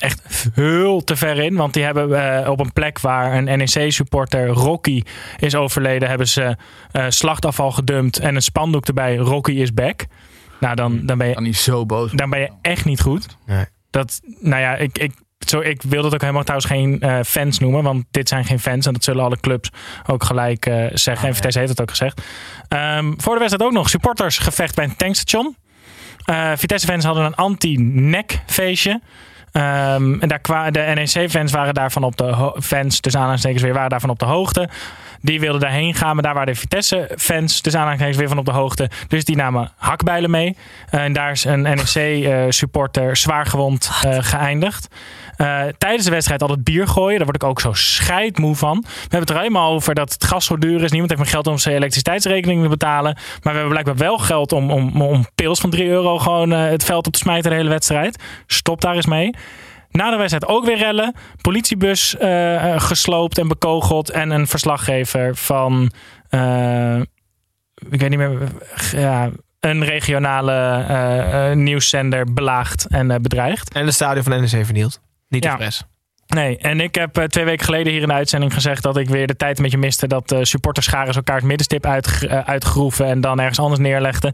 [0.00, 1.54] echt veel te ver in.
[1.56, 5.02] Want die hebben eh, op een plek waar een NEC-supporter, Rocky,
[5.38, 6.56] is overleden, hebben ze
[6.90, 10.06] eh, slachtafval gedumpt en een spandoek erbij, Rocky is back.
[10.60, 11.34] Nou, dan, dan ben je...
[11.34, 12.12] Dan niet zo boos.
[12.12, 13.26] Dan ben je echt niet goed.
[13.46, 13.64] Nee.
[13.90, 15.12] Dat, nou ja, ik, ik,
[15.48, 17.82] zo, ik wil dat ook helemaal trouwens geen eh, fans noemen.
[17.82, 18.86] Want dit zijn geen fans.
[18.86, 19.70] En dat zullen alle clubs
[20.06, 21.28] ook gelijk eh, zeggen.
[21.28, 22.22] en Vitesse heeft het ook gezegd.
[22.68, 25.56] Ehm, voor de wedstrijd ook nog supportersgevecht bij een tankstation.
[26.24, 29.00] Eh, Vitesse-fans hadden een anti-nek feestje.
[29.52, 34.10] Ehm, en daar de NEC-fans waren daarvan op de fans, dus aanhalingstekens weer, waren daarvan
[34.10, 34.68] op de hoogte.
[35.22, 38.50] Die wilden daarheen gaan, maar daar waren de Vitesse-fans, dus aanhalingstekens weer van op de
[38.50, 38.90] hoogte.
[39.08, 40.56] Dus die namen hakbijlen mee.
[40.90, 44.88] Eh, en daar is een NEC-supporter zwaargewond eh geëindigd.
[45.40, 47.16] Eh, tijdens de wedstrijd altijd bier gooien.
[47.16, 48.80] Daar word ik ook zo scheidmoe van.
[48.80, 50.90] We hebben het er helemaal over dat het gas zo duur is.
[50.90, 53.14] Niemand heeft meer geld om zijn elektriciteitsrekening te betalen.
[53.14, 56.68] Maar we hebben blijkbaar wel geld om, om, om pils van 3 euro gewoon eh,
[56.68, 58.22] het veld op te smijten de hele wedstrijd.
[58.46, 59.34] Stop daar eens mee.
[59.90, 61.14] Na de wedstrijd ook weer rellen.
[61.40, 64.10] Politiebus eh, gesloopt en bekogeld.
[64.10, 65.90] En een verslaggever van...
[67.90, 68.38] ik weet niet meer...
[68.92, 69.30] Ja,
[69.60, 73.72] een regionale nieuwszender belaagd en bedreigd.
[73.72, 75.00] En het stadion van NEC vernield.
[75.30, 75.50] Niet Ja.
[75.50, 75.82] expres.
[76.26, 79.08] Nee, en ik heb eh, twee weken geleden hier in de uitzending gezegd dat ik
[79.08, 83.06] weer de tijd een beetje miste dat uh, supporterscharen elkaar het middenstip uit, uh, uitgroeven
[83.06, 84.32] en dan ergens anders neerlegden.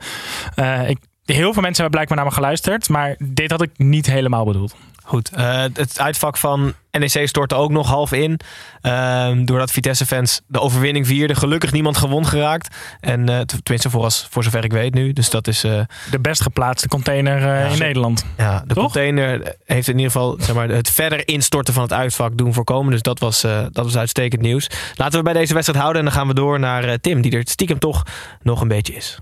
[0.56, 4.06] Uh, ik, heel veel mensen hebben blijkbaar naar me geluisterd, maar dit had ik niet
[4.06, 4.76] helemaal bedoeld.
[5.06, 8.40] Goed, uh, het uitvak van NEC stortte ook nog half in.
[8.82, 11.36] Uh, doordat Vitesse-fans de overwinning vierden.
[11.36, 12.76] Gelukkig niemand gewond geraakt.
[13.00, 15.12] En uh, tenminste voor, als, voor zover ik weet nu.
[15.12, 15.64] Dus dat is...
[15.64, 15.80] uh,
[16.10, 18.24] de best geplaatste container ja, in Nederland.
[18.36, 18.82] Ja, de Toch?
[18.84, 22.90] container heeft in ieder geval zeg maar, het verder instorten van het uitvak doen voorkomen.
[22.92, 24.70] Dus dat was, dat was uitstekend nieuws.
[24.94, 26.02] Laten we bij deze wedstrijd houden.
[26.02, 27.20] En dan gaan we door naar Tim.
[27.20, 28.02] Die er stiekem toch
[28.42, 29.18] nog een beetje is.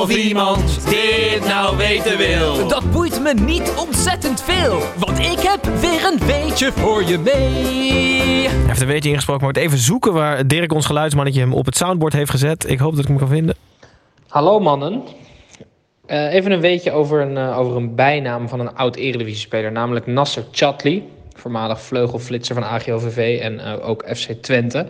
[0.00, 2.68] Of iemand dit nou weten wil.
[2.68, 8.48] Dat boeit me niet ontzettend veel, want ik heb weer een weetje voor je mee.
[8.48, 11.66] Hij heeft een weetje ingesproken, maar moet even zoeken waar Dirk, ons geluidsmannetje, hem op
[11.66, 12.68] het soundboard heeft gezet.
[12.68, 13.54] Ik hoop dat ik hem kan vinden.
[14.28, 15.02] Hallo mannen.
[16.06, 20.06] Uh, even een weetje over een, uh, over een bijnaam van een oud Eredivisie-speler, namelijk
[20.06, 21.08] Nasser Chatli.
[21.36, 24.86] Voormalig vleugelflitser van AGOVV en uh, ook FC Twente.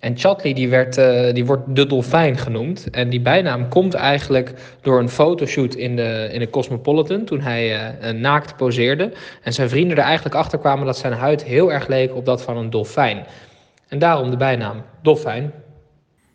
[0.00, 2.90] En Chatley die, werd, uh, die wordt de dolfijn genoemd.
[2.90, 7.24] En die bijnaam komt eigenlijk door een fotoshoot in de, in de Cosmopolitan.
[7.24, 9.12] Toen hij uh, naakt poseerde.
[9.42, 12.42] En zijn vrienden er eigenlijk achter kwamen dat zijn huid heel erg leek op dat
[12.42, 13.26] van een dolfijn.
[13.88, 15.52] En daarom de bijnaam Dolfijn.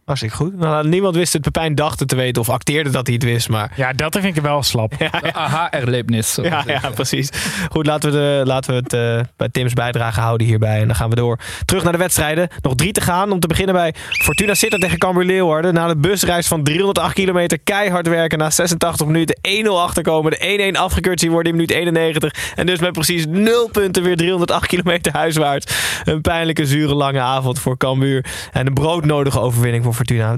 [0.06, 0.58] Hartstikke goed.
[0.58, 1.42] Nou, niemand wist het.
[1.42, 3.50] Pepijn dacht het te weten of acteerde dat hij het wist.
[3.50, 3.72] Maar...
[3.76, 4.94] Ja, dat vind ik wel slap.
[5.00, 5.32] Ja, ja.
[5.32, 6.40] Aha-erlebnis.
[6.42, 7.30] Ja, ja, precies.
[7.70, 10.80] Goed, laten we, de, laten we het uh, bij Tim's bijdrage houden hierbij.
[10.80, 11.40] En dan gaan we door.
[11.66, 12.48] Terug naar de wedstrijden.
[12.62, 13.32] Nog drie te gaan.
[13.32, 15.74] Om te beginnen bij Fortuna Sittard tegen Cambuur Leeuwarden.
[15.74, 18.38] Na de busreis van 308 kilometer keihard werken.
[18.38, 20.32] Na 86 minuten 1-0 achterkomen.
[20.32, 22.34] De 1-1 afgekeurd zien worden in minuut 91.
[22.56, 25.76] En dus met precies 0 punten weer 308 kilometer huiswaarts.
[26.04, 28.26] Een pijnlijke, zure, lange avond voor Cambuur.
[28.52, 30.38] En een broodnodige overwinning voor Fortuna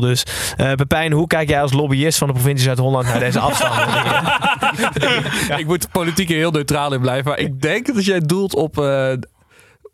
[0.00, 0.24] Dus
[0.60, 3.74] uh, Pepijn, hoe kijk jij als lobbyist van de provincie Zuid-Holland naar deze afstand?
[5.48, 5.56] ja.
[5.56, 7.30] Ik moet politiek heel neutraal in blijven.
[7.30, 9.12] Maar ik denk dat jij doelt op uh,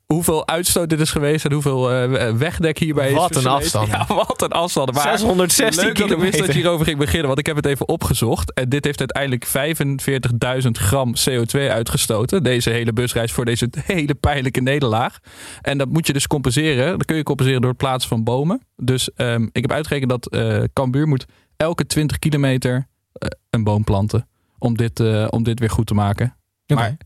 [0.07, 3.36] hoeveel uitstoot dit is geweest en hoeveel uh, wegdek hierbij wat is.
[3.36, 3.88] Wat een afstand.
[3.88, 4.92] Ja, wat een afstand.
[4.92, 6.09] Maar 616 leuk kilometer.
[6.09, 8.52] dat ik wist dat je hierover ging beginnen, want ik heb het even opgezocht.
[8.52, 9.46] En dit heeft uiteindelijk
[10.64, 12.42] 45.000 gram CO2 uitgestoten.
[12.42, 15.18] Deze hele busreis voor deze hele pijnlijke nederlaag.
[15.62, 16.90] En dat moet je dus compenseren.
[16.98, 18.62] Dat kun je compenseren door het plaatsen van bomen.
[18.76, 21.26] Dus um, ik heb uitgerekend dat uh, Cambuur moet
[21.57, 24.28] elke 20 kilometer uh, een boom planten.
[24.59, 25.00] Om dit,
[25.30, 26.36] om dit weer goed te maken.
[26.66, 26.82] Okay.
[26.82, 26.96] Maar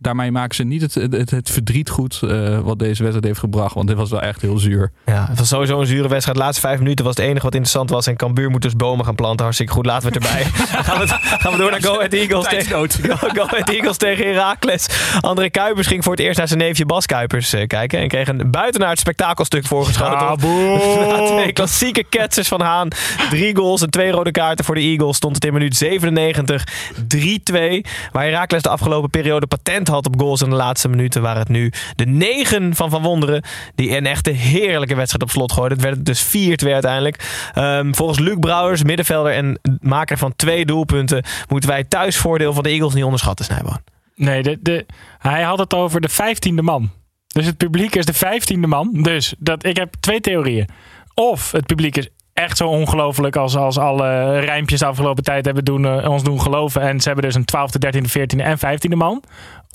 [0.00, 3.74] daarmee maken ze niet het, het, het verdriet goed uh, wat deze wedstrijd heeft gebracht.
[3.74, 4.92] Want dit was wel echt heel zuur.
[5.06, 6.38] Ja, het was sowieso een zure wedstrijd.
[6.38, 8.06] De laatste vijf minuten was het enige wat interessant was.
[8.06, 9.44] En Cambuur moet dus bomen gaan planten.
[9.44, 9.86] Hartstikke goed.
[9.86, 10.44] Laten we het erbij.
[10.88, 12.48] gaan, we, gaan we door naar Go Ahead Eagles.
[12.48, 12.90] tegen,
[13.36, 14.86] Go Ahead Eagles tegen Heracles.
[15.20, 17.98] André Kuipers ging voor het eerst naar zijn neefje Bas Kuipers uh, kijken.
[17.98, 20.48] En kreeg een buitenaard spektakelstuk voorgeschoten.
[20.48, 22.88] Ja, twee klassieke ketsers van Haan.
[23.30, 25.16] Drie goals en twee rode kaarten voor de Eagles.
[25.16, 27.80] Stond het in minuut 97 3-2.
[28.12, 31.22] Waar Heracles de afgelopen periode patent had op goals in de laatste minuten.
[31.22, 33.42] Waren het nu de negen van Van Wonderen.
[33.74, 35.78] Die een echte heerlijke wedstrijd op slot gooiden.
[35.78, 36.26] Het werd dus
[36.66, 37.50] 4-2 uiteindelijk.
[37.54, 41.24] Um, volgens Luc Brouwers, middenvelder en maker van twee doelpunten.
[41.48, 43.80] Moeten wij thuisvoordeel van de Eagles niet onderschatten, Snijboon.
[44.14, 44.86] Nee, de, de,
[45.18, 46.90] hij had het over de vijftiende man.
[47.26, 49.02] Dus het publiek is de vijftiende man.
[49.02, 50.68] Dus dat, ik heb twee theorieën.
[51.14, 52.08] Of het publiek is
[52.40, 56.40] echt zo ongelooflijk als, als alle rijmpjes de afgelopen tijd hebben doen, uh, ons doen
[56.40, 56.82] geloven.
[56.82, 59.22] En ze hebben dus een 12e, 13e, 14e en 15e man.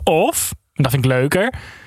[0.04, 1.44] Of Dat vind ik leuker.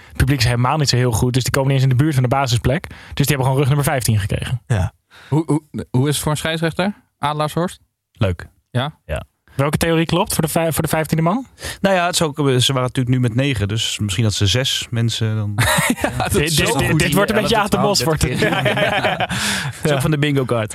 [0.09, 1.35] Het publiek is helemaal niet zo heel goed.
[1.35, 2.87] Dus die komen niet eens in de buurt van de basisplek.
[2.89, 4.63] Dus die hebben gewoon rug nummer 15 gekregen.
[4.67, 4.93] Ja.
[5.29, 6.95] Hoe, hoe, hoe is het voor een scheidsrechter?
[7.19, 7.81] Adelaarshorst?
[8.13, 8.49] Leuk.
[8.71, 8.99] Ja?
[9.05, 9.25] Ja.
[9.59, 11.47] Welke theorie klopt voor de, voor de 15e man?
[11.81, 13.69] Nou ja, het is ook, ze waren natuurlijk nu met negen.
[13.69, 15.55] Dus misschien dat ze zes mensen dan...
[16.33, 18.39] Dit- dit- dit- dit wordt een beetje de Bos, wordt het.
[19.85, 20.75] Zo van de bingo kaart.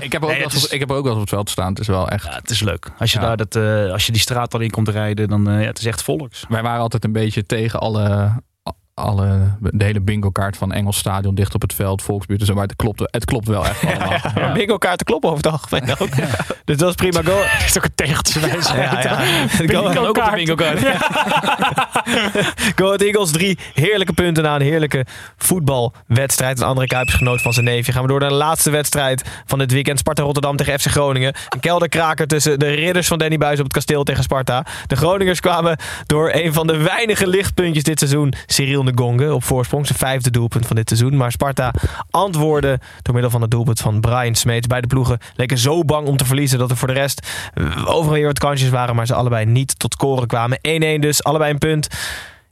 [0.00, 1.68] Ik heb, ook Nee, is- ik heb er ook wel eens op het veld staan.
[1.68, 2.24] Het is wel echt...
[2.24, 2.86] Ja, het is leuk.
[2.98, 3.26] Als je, Ja.
[3.26, 5.78] daar dat, eh, als je die straat dan in komt rijden, dan uh, ja, het
[5.78, 6.44] is echt volks.
[6.48, 8.32] Wij waren altijd een beetje tegen alle,
[9.00, 12.54] alle de hele bingo kaart van Engels Stadion dicht op het veld, Volksbuurt en zo.
[12.54, 14.18] Maar het klopt, het klopt wel echt allemaal.
[14.34, 14.52] Ja.
[14.52, 16.08] Bingo kaarten kloppen over het algemeen ook.
[16.64, 17.22] Dus dat is prima.
[17.22, 17.42] Go.
[17.66, 18.76] is ook een tegeltje wijze.
[18.76, 19.18] Ja, ja.
[19.66, 20.34] Bingo Go, ook op de kaart.
[20.34, 20.80] bingo kaart.
[22.76, 26.60] Go Ahead Eagles, drie heerlijke punten na een heerlijke voetbalwedstrijd.
[26.60, 27.92] Een andere Kuipsgenoot van zijn neefje.
[27.92, 29.98] Gaan we door naar de laatste wedstrijd van dit weekend.
[29.98, 31.34] Sparta Rotterdam tegen FC Groningen.
[31.48, 34.64] Een kelderkraker tussen de ridders van Danny Buis op het kasteel tegen Sparta.
[34.86, 35.76] De Groningers kwamen
[36.06, 38.32] door een van de weinige lichtpuntjes dit seizoen.
[38.46, 39.86] Cyril Ngonge op voorsprong.
[39.86, 41.16] Zijn vijfde doelpunt van dit seizoen.
[41.16, 41.72] Maar Sparta
[42.10, 44.66] antwoordde door middel van het doelpunt van Brian Smeets.
[44.66, 48.12] Beide ploegen leken zo bang om te verliezen dat er voor de rest eh, overal
[48.12, 48.96] weer wat kansjes waren.
[48.96, 50.58] Maar ze allebei niet tot scoren kwamen.
[50.58, 50.60] 1-1
[51.00, 51.88] dus, allebei een punt.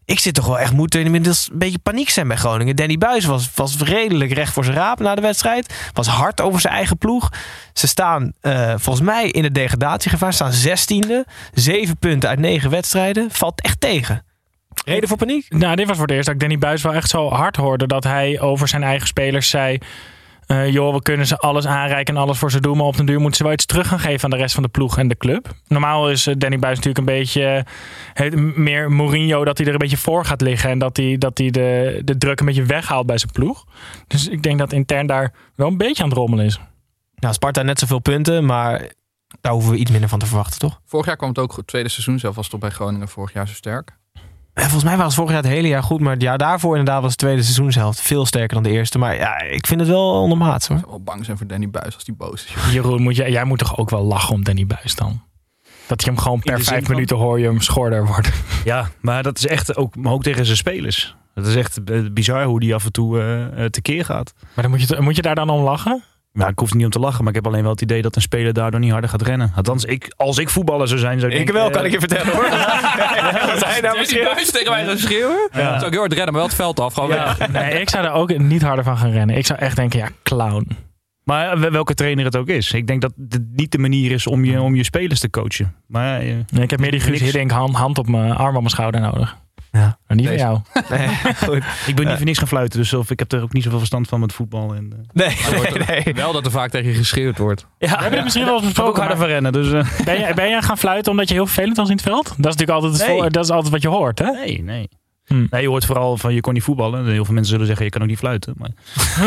[0.09, 2.77] Ik zit toch wel echt moeten inmiddels een beetje paniek zijn bij Groningen.
[2.77, 5.91] Danny Buis was, was redelijk recht voor zijn raap na de wedstrijd.
[5.93, 7.33] Was hard over zijn eigen ploeg.
[7.73, 10.33] Ze staan eh, volgens mij in het degradatiegevaar.
[10.33, 11.27] Staan zestiende.
[11.53, 13.31] Zeven punten uit negen wedstrijden.
[13.31, 14.23] Valt echt tegen.
[14.89, 15.47] Reden voor paniek?
[15.49, 17.87] Nou, dit was voor het eerst dat ik Danny Buis wel echt zo hard hoorde.
[17.87, 19.79] Dat hij over zijn eigen spelers zei...
[20.47, 22.77] eh, joh, we kunnen ze alles aanreiken en alles voor ze doen.
[22.77, 24.63] Maar op den duur moeten ze wel iets terug gaan geven aan de rest van
[24.63, 25.51] de ploeg en de club.
[25.67, 27.65] Normaal is eh, Danny Buis natuurlijk een beetje
[28.15, 29.45] eh, meer Mourinho.
[29.45, 30.71] Dat hij er een beetje voor gaat liggen.
[30.71, 33.65] En dat hij, dat hij de, de druk een beetje weghaalt bij zijn ploeg.
[34.07, 36.61] Dus ik denk dat intern daar wel een beetje aan het rommelen is.
[37.15, 38.93] Nou, Sparta net zoveel punten, maar
[39.41, 40.81] daar hoeven we iets minder van te verwachten, toch?
[40.85, 41.67] Vorig jaar kwam het ook goed.
[41.67, 43.98] Tweede seizoen zelf was het toch bij Groningen vorig jaar zo sterk.
[44.59, 46.77] Ja, volgens mij was het vorig jaar het hele jaar goed, maar het jaar daarvoor
[46.77, 48.99] inderdaad was het tweede seizoenshelft veel sterker dan de eerste.
[48.99, 50.77] Maar ja, ik vind het wel ondermaats hoor.
[50.77, 52.55] Ik zou wel bang zijn voor Danny Buis als die boos is.
[52.55, 52.73] joh.
[52.73, 55.23] Jeroen, moet jij, jij moet toch ook wel lachen om Danny Buis dan?
[55.87, 58.33] Dat je hem gewoon per vijf van- minuten hoor je hem schorder worden.
[58.65, 61.17] Ja, maar dat is echt ook, maar ook tegen zijn spelers.
[61.35, 63.21] Dat is echt eh, bizar hoe die af en toe
[63.57, 64.33] eh, tekeer gaat.
[64.55, 66.03] Maar dan moet je, moet je daar dan om lachen?
[66.33, 68.03] Nou, ik hoef er niet om te lachen, maar ik heb alleen wel het idee
[68.03, 69.53] dat een speler daardoor niet harder gaat rennen.
[69.57, 71.93] Althans, ik, als ik voetballer zou zijn, zou ik Ik denken, wel, eh, kan ik
[71.93, 72.43] je vertellen hoor.
[73.53, 75.49] Wat hij nou tegen mij gaan schreeuwen?
[75.53, 75.75] Ja.
[75.75, 76.95] Zou ik heel hard rennen, maar wel het veld af.
[76.95, 77.49] Gewoon weg.
[77.53, 79.37] Nee, ik zou er ook niet harder van gaan rennen.
[79.37, 80.77] Ik zou echt denken, ja, clown.
[81.25, 82.73] Maar eh, welke trainer het ook is.
[82.73, 85.75] Ik denk dat het niet de manier is om je, om je spelers te coachen.
[85.87, 87.21] Maar eh, Nee, ik heb meer die Guus.
[87.21, 89.37] Hiddink hand, hand op mijn arm op mijn schouder nodig.
[89.73, 89.99] Ja.
[90.07, 90.39] Maar niet Deze.
[90.45, 90.85] van jou.
[90.99, 91.63] Nee, goed.
[91.87, 93.79] ik ben niet voor niks gaan fluiten, dus of ik heb er ook niet zoveel
[93.79, 94.75] verstand van met voetbal.
[94.75, 96.15] En, eh, Nee, nee, nee.
[96.15, 97.67] Wel dat er vaak tegen je geschreeuwd wordt.
[97.79, 99.01] We hebben het misschien wel eens ik ga ook besproken.
[99.03, 99.53] harder maar van rennen,
[99.83, 99.99] dus...
[99.99, 102.25] eh, Ben jij, ben jij gaan fluiten omdat je heel vervelend was in het veld?
[102.25, 103.31] Dat is natuurlijk altijd, het Nee.
[103.31, 104.31] dat is altijd wat je hoort, hè?
[104.31, 104.89] nee, nee.
[105.29, 105.47] Hm.
[105.51, 107.07] Nee, je hoort vooral van je kon niet voetballen.
[107.07, 108.55] Heel veel mensen zullen zeggen je kan ook niet fluiten.
[108.57, 108.71] Maar...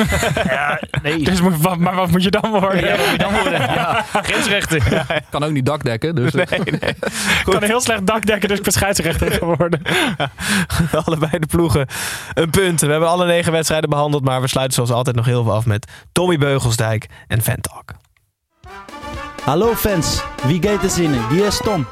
[0.55, 1.23] ja, nee.
[1.23, 1.41] Dus,
[1.79, 2.85] maar wat moet je dan worden?
[2.85, 3.59] Ja, wat moet je dan worden?
[3.81, 4.81] Ja, grensrechten.
[5.29, 6.15] Kan ook niet dakdekken.
[6.15, 6.63] Dus nee, nee.
[7.39, 9.81] Ik kan een heel slecht dakdekken, dus ik ben scheidsrechter geworden.
[11.05, 11.87] Allebei de ploegen
[12.33, 12.81] een punt.
[12.81, 15.65] We hebben alle negen wedstrijden behandeld, maar we sluiten zoals altijd nog heel veel af
[15.65, 17.93] met Tommy Beugelsdijk en Ventalk.
[19.43, 21.27] Hallo fans, wie gaat er zinnen?
[21.29, 21.85] Wie is Tom?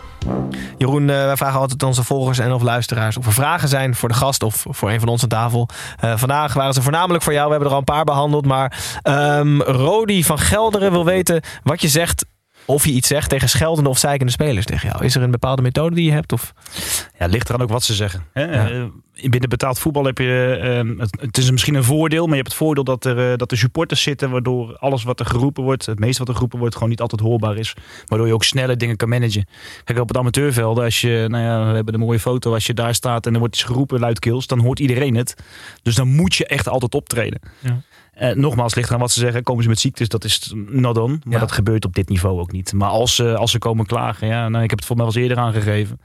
[0.78, 4.10] Jeroen, eh, wij vragen altijd onze volgers en of luisteraars of er vragen zijn voor
[4.10, 5.70] de gast of voor een van ons aan tafel.
[6.00, 7.46] Eh, vandaag waren ze voornamelijk voor jou.
[7.46, 8.46] We hebben er al een paar behandeld.
[8.46, 12.26] Maar ehm Rodi van Gelderen wil weten wat je zegt.
[12.66, 15.06] Of je iets zegt tegen scheldende of zeikende spelers tegen jou.
[15.06, 16.34] Is er een bepaalde methode die je hebt?
[16.34, 16.54] Of?
[16.96, 18.24] Ja, het ligt eraan ook wat ze zeggen.
[18.34, 18.46] Hè?
[18.46, 18.86] Eh,
[19.30, 20.60] binnen betaald voetbal heb je...
[20.62, 23.38] eh, het, het is misschien een voordeel, maar je hebt het voordeel dat er, eh,
[23.38, 24.30] dat er supporters zitten...
[24.30, 26.74] waardoor alles wat er geroepen wordt, het meeste wat er geroepen wordt...
[26.74, 27.74] gewoon niet altijd hoorbaar is.
[28.06, 29.48] Waardoor je ook sneller dingen kan managen.
[29.84, 31.26] Kijk, op het amateurveld, als je...
[31.28, 32.54] Nou ja, we hebben een mooie foto.
[32.54, 34.48] Als je daar staat en er wordt iets geroepen luidkeels...
[34.48, 35.36] dan hoort iedereen het.
[35.82, 37.40] Dus dan moet je echt altijd optreden.
[37.60, 37.82] Ja.
[38.20, 39.44] Eh, nogmaals, ligt eraan wat ze zeggen.
[39.44, 41.10] Komen ze met ziektes, dat is not on.
[41.24, 41.40] Maar Ja.
[41.40, 42.74] dat gebeurt op dit niveau ook niet.
[42.74, 45.14] Maar als ze, als ze komen klagen, ja, nou, ik heb het voor mij wel
[45.16, 46.00] eens eerder aangegeven.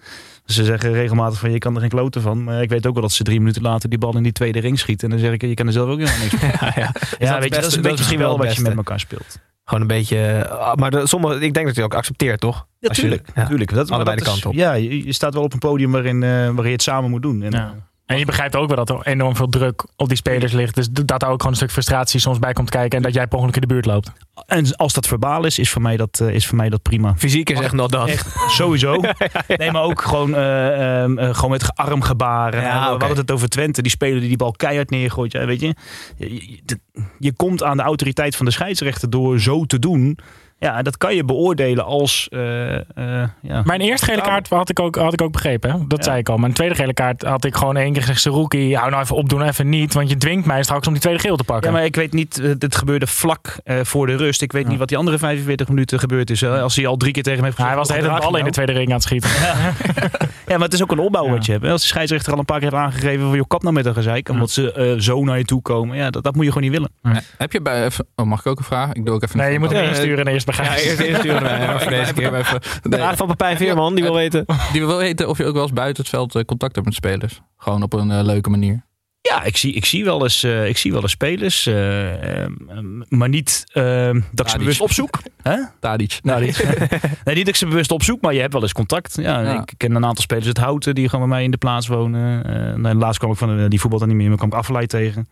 [0.44, 2.44] Ze zeggen regelmatig van je kan er geen kloten van.
[2.44, 4.58] Maar ik weet ook wel dat ze drie minuten later die bal in die tweede
[4.60, 5.04] ring schieten.
[5.10, 6.48] En dan zeg ik, je kan er zelf ook helemaal niks van.
[6.48, 6.92] Ja, ja.
[7.18, 9.00] Ja, het weet je, dat is een dat beetje misschien wel wat je met elkaar
[9.00, 9.38] speelt.
[9.64, 10.18] Gewoon een beetje.
[10.18, 12.66] eh, maar de, sommige, ik denk dat je ook accepteert, toch?
[12.78, 13.28] Ja, Als je- tuurlijk.
[13.34, 13.46] ja.
[13.46, 13.74] tuurlijk.
[13.74, 14.56] Dat, Allebei dat de kanten op.
[14.56, 17.22] Ja, je, je staat wel op een podium waarin, eh, waarin je het samen moet
[17.22, 17.42] doen.
[17.42, 17.74] En, Ja.
[18.06, 20.74] En je begrijpt ook wel dat er enorm veel druk op die spelers ligt.
[20.74, 22.96] Dus dat daar ook gewoon een stuk frustratie soms bij komt kijken.
[22.98, 24.10] En dat jij per ongeluk in de buurt loopt.
[24.46, 27.14] en als dat verbaal is, is voor mij dat, eh, is voor mij dat prima.
[27.16, 28.08] Fysiek is echt nog.
[28.08, 29.00] Echt, sowieso.
[29.56, 32.60] Nee, maar ook gewoon, eh, ehm, eh, gewoon met armgebaren.
[32.62, 33.82] Ja, Nou, we hadden het over Twente.
[33.82, 35.32] Die speler die die bal keihard neergooit.
[35.32, 35.74] Ja, weet je.
[36.16, 36.34] Je-
[36.66, 36.78] je-
[37.18, 40.18] je komt aan de autoriteit van de scheidsrechter door zo te doen.
[40.58, 42.28] Ja, dat kan je beoordelen als...
[42.30, 43.62] eh, eh, ja.
[43.64, 45.70] Mijn eerste gele kaart had ik ook, had ik ook begrepen.
[45.70, 45.78] Hè?
[45.86, 46.36] Dat zei ik al.
[46.36, 48.24] Mijn tweede gele kaart had ik gewoon één keer gezegd...
[48.24, 49.94] Rookie, hou nou even op, doe even niet.
[49.94, 51.66] Want je dwingt mij straks om die tweede geel te pakken.
[51.70, 54.42] Ja, maar ik weet niet, eh, het gebeurde vlak eh, voor de rust.
[54.42, 56.44] Ik weet niet wat die andere 45 minuten gebeurd is.
[56.44, 58.38] Als hij al drie keer tegen hem heeft hij was de hele "Gedraag je bal
[58.38, 59.30] in de nou?" tweede ring aan het schieten.
[60.46, 61.64] Ja, maar het is ook een opbouw wat je hebt.
[61.66, 63.94] Als de scheidsrechter al een paar keer heeft aangegeven van je kap nou met een
[63.94, 64.28] gezeik.
[64.28, 65.96] Omdat ze eh, zo naar je toe komen.
[65.96, 67.22] Ja, dat, dat moet je gewoon niet willen.
[67.38, 67.84] Heb je bij...
[67.84, 68.92] even- Oh, mag ik ook een vraag?
[68.92, 70.98] Ik doe ook even Nee, je moet hem insturen en eerst bij Ja, eerst
[71.88, 72.34] deze keer.
[72.34, 73.00] even- De Nee.
[73.00, 74.44] raad van Pepijn Veerman, die wil weten.
[74.72, 76.94] Die wil weten of je ook wel eens buiten het veld eh, contact hebt met
[76.94, 77.40] spelers.
[77.56, 78.84] Gewoon op een eh, leuke manier.
[79.20, 81.66] Ja, ik zie, ik zie, wel, eens, eh, ik zie wel eens spelers.
[81.66, 82.48] eh, eh,
[83.08, 84.58] maar niet eh, dat ik ze Tadic.
[84.58, 85.18] bewust opzoek.
[85.42, 85.56] Hè?
[85.80, 86.18] Tadic.
[86.22, 86.48] Nou, nee,
[87.24, 89.16] niet dat ik ze bewust opzoek, maar je hebt wel eens contact.
[89.20, 89.60] Ja, Ja.
[89.60, 92.44] Ik ken een aantal spelers uit Houten die gewoon bij mij in de plaats wonen.
[92.44, 94.88] Eh nou, laatst kwam ik van die voetbal dan niet meer, maar kwam ik Afveleid
[94.88, 95.28] tegen.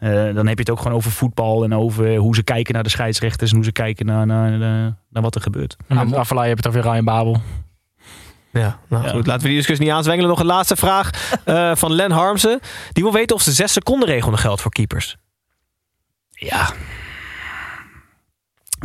[0.00, 2.82] Eh, dan heb je het ook gewoon over voetbal en over hoe ze kijken naar
[2.82, 5.76] de scheidsrechters en hoe ze kijken naar, naar, naar, naar wat er gebeurt.
[5.86, 7.40] En met heb je het over Ryan Babel.
[8.52, 9.26] Ja, nou goed.
[9.26, 10.30] Laten we die discussie niet aanzwengelen.
[10.30, 11.10] Nog een laatste vraag
[11.44, 12.60] eh, van Len Harmsen.
[12.92, 15.16] Die wil weten of de 6 seconden regel nog geldt voor keepers.
[16.30, 16.72] Ja.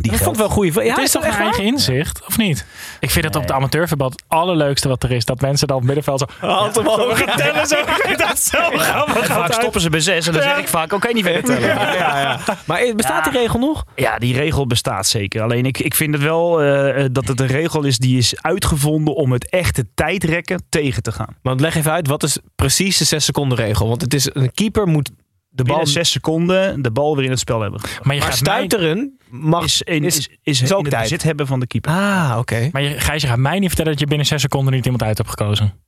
[0.02, 0.84] Die dat vond ik wel vraag.
[0.84, 2.66] Ja, het is toch echt eigen inzicht, of niet?
[3.00, 5.24] Ik vind het op de amateurverband het allerleukste wat er is.
[5.24, 6.46] Dat mensen dan op het middenveld zo...
[6.46, 7.18] Hand omhoog.
[7.18, 7.74] Zo tellen, zo.
[7.76, 9.26] Ik vind dat zo grappig.
[9.26, 9.54] Vaak altijd.
[9.54, 10.48] stoppen ze bij zes en dan Ja.
[10.48, 11.60] zeg ik vaak, oké, niet verder tellen.
[11.68, 12.38] Ja, ja, ja.
[12.64, 13.84] Maar eh, bestaat die regel nog?
[13.96, 15.42] Ja, die regel bestaat zeker.
[15.42, 18.42] Alleen ik, ik vind het wel eh, eh, dat het een regel is die is
[18.42, 21.36] uitgevonden om het echte tijdrekken tegen te gaan.
[21.42, 23.88] Want leg even uit, wat is precies de 6 seconden regel?
[23.88, 25.10] Want het is, een keeper moet
[25.56, 25.76] de bal...
[25.76, 27.80] Binnen zes seconden de bal weer in het spel hebben.
[28.02, 29.64] Maar je Maar gaat stuiteren mag...
[29.64, 31.02] Is, in, is- is, is, is ook in het tijd.
[31.02, 31.90] bezit hebben van de keeper.
[31.92, 32.68] Ah, oké.
[32.72, 35.02] maar je, Gijs, je gaat mij niet vertellen dat je binnen zes seconden niet iemand
[35.02, 35.84] uit hebt gekozen.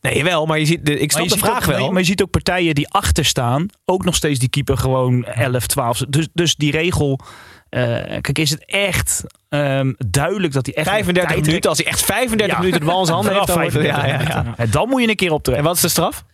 [0.00, 1.90] Nee, wel, maar je ziet, de, ik snap de vraag ook, wel.
[1.90, 5.66] maar je ziet ook partijen die achter staan, ook nog steeds die keeper gewoon 11,
[5.66, 5.98] 12.
[6.08, 7.20] Dus, dus die regel,
[7.68, 7.82] eh,
[8.20, 12.02] kijk, is het echt ehm, duidelijk dat hij echt 35 tijd minuten, als hij echt
[12.04, 12.58] 35 Ja.
[12.62, 14.54] minuten de bal in zijn handen heeft, dan ja, ja, ja.
[14.56, 15.62] En dan moet je een keer En optreden.
[15.64, 16.24] wat is de straf?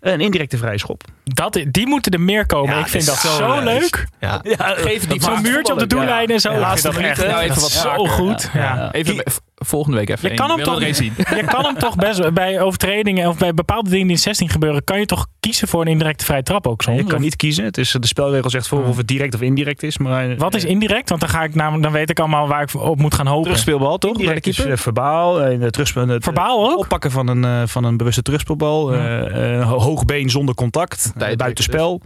[0.00, 1.04] Een indirecte vrijschop.
[1.24, 2.74] Dat, die moeten er meer komen.
[2.74, 3.64] Ja, ik vind dat zo zo leuk.
[3.64, 4.06] leuk.
[4.20, 4.40] Ja.
[4.58, 6.54] Geef die Zo'n muurtje op de doellijn en zo.
[6.54, 7.00] Laatste dat.
[7.00, 8.50] Nou, even dat wat is zo goed.
[8.52, 8.92] Ja.
[8.92, 9.22] Even
[9.64, 10.56] volgende week even Je kan, één.
[10.56, 11.12] hem toch, zien.
[11.16, 14.84] je kan hem toch best bij overtredingen of bij bepaalde dingen die in 16 gebeuren,
[14.84, 16.98] kan je toch kiezen voor een indirecte vrije trap ook soms?
[16.98, 17.64] Je kan niet kiezen.
[17.64, 19.98] Het is, de spelregel zegt voor of het direct of indirect is.
[19.98, 21.08] Maar, Wat is indirect?
[21.08, 23.42] Want dan, ga ik namelijk, dan weet ik allemaal waar ik op moet gaan hopen.
[23.42, 24.16] Terugspeelbal, toch?
[24.18, 24.72] Indirect is keeper?
[24.74, 25.42] eh, verbaal.
[25.42, 26.78] eh, het, Verbaal ook?
[26.78, 28.92] oppakken van een, eh, van een bewuste terugspeelbal.
[28.92, 31.12] eh, eh, hoogbeen zonder contact.
[31.36, 32.00] Buitenspel.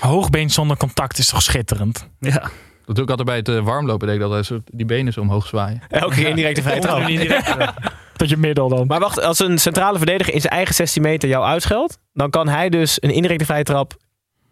[0.00, 2.08] Hoogbeen zonder contact is toch schitterend?
[2.20, 2.50] Ja.
[2.90, 4.06] Dat doe ik altijd bij het eh, warmlopen.
[4.06, 5.82] Denk ik dat zo die benen zo omhoog zwaaien.
[5.88, 7.94] Elke keer indirecte vrije trap.
[8.16, 8.86] Tot je middel dan.
[8.86, 12.48] Maar wacht, als een centrale verdediger in zijn eigen 16 meter jou uitscheldt, dan kan
[12.48, 13.96] hij dus een indirecte vrije trap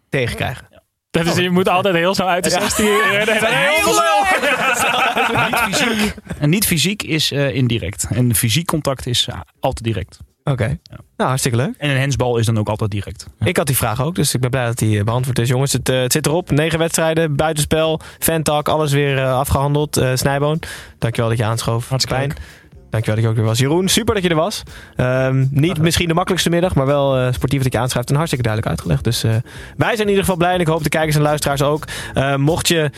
[0.09, 0.67] tegenkrijgen.
[1.11, 3.35] Dat is, je moet altijd heel snel uit de 16 rennen.
[3.45, 3.93] Heel
[5.45, 6.13] niet fysiek.
[6.39, 8.07] En niet fysiek is eh, indirect.
[8.09, 10.19] En fysiek contact is eh, altijd direct.
[10.51, 10.79] Oké.
[10.89, 11.73] Nou, hartstikke leuk.
[11.77, 13.25] En een hensbal is dan ook altijd direct.
[13.43, 15.47] Ik had die vraag ook, dus ik ben blij dat die eh, beantwoord is.
[15.47, 16.51] Jongens, het, eh, het zit erop.
[16.51, 19.97] Negen wedstrijden, buitenspel, Fantalk, alles weer eh, afgehandeld.
[19.97, 20.59] Eh Snijboon,
[20.97, 21.89] dankjewel dat je aanschoof.
[21.89, 22.37] Hartstikke Pijn.
[22.89, 23.59] Dankjewel dat je ook weer was.
[23.59, 24.63] Jeroen, super dat je er was.
[24.95, 28.09] Ehm, niet misschien de makkelijkste middag, maar wel eh, sportief dat je aanschrijft.
[28.09, 29.03] En hartstikke duidelijk uitgelegd.
[29.03, 29.31] Dus eh,
[29.77, 31.83] wij zijn in ieder geval blij en ik hoop de kijkers en luisteraars ook.
[32.13, 32.91] Eh, mocht je,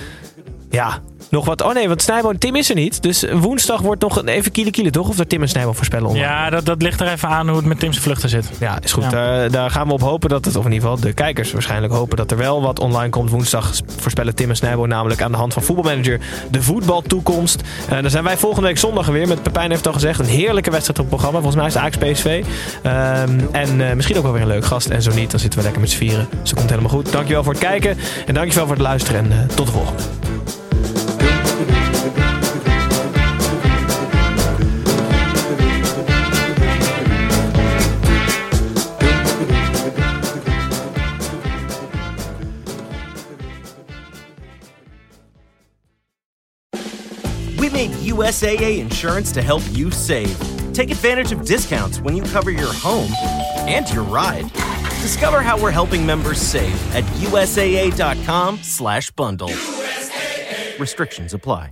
[0.72, 1.00] ja,
[1.30, 1.62] nog wat...
[1.62, 3.02] Oh nee, want Snijboon, Tim is er niet.
[3.02, 5.10] Dus woensdag wordt nog even kiele kiele, toch?
[5.10, 6.26] Of dat Tim en Snijboon voorspellen online.
[6.26, 8.50] Ja, dat, dat ligt er even aan hoe het met Tim's vluchten zit.
[8.60, 9.04] Ja, is goed.
[9.04, 9.10] Ja.
[9.10, 11.94] Daar, daar gaan we op hopen dat het, of in ieder geval de kijkers waarschijnlijk
[11.94, 13.30] hopen dat er wel wat online komt.
[13.30, 16.20] Woensdag voorspellen Tim en Snijbo namelijk aan de hand van voetbalmanager
[16.52, 17.62] de voetbaltoekomst.
[17.90, 20.20] En dan zijn wij volgende week zondag er weer met Pepijn heeft het al gezegd.
[20.20, 21.40] Een heerlijke wedstrijd op het programma.
[21.40, 22.44] Volgens mij is het Ajax PSV.
[22.84, 24.90] Ehm, en eh, misschien ook wel weer een leuk gast.
[24.90, 26.28] En zo niet, dan zitten we lekker met z'n vieren.
[26.30, 27.12] Dus dat komt helemaal goed.
[27.12, 27.98] Dankjewel voor het kijken.
[28.26, 29.24] En dankjewel voor het luisteren.
[29.24, 30.04] En eh, tot de volgende.
[48.22, 50.38] USAA insurance to help you save.
[50.74, 53.12] Take advantage of discounts when you cover your home
[53.68, 54.54] and your ride.
[55.02, 59.50] Discover how we're helping members save at USAA.com/bundle.
[60.80, 61.72] Restrictions apply.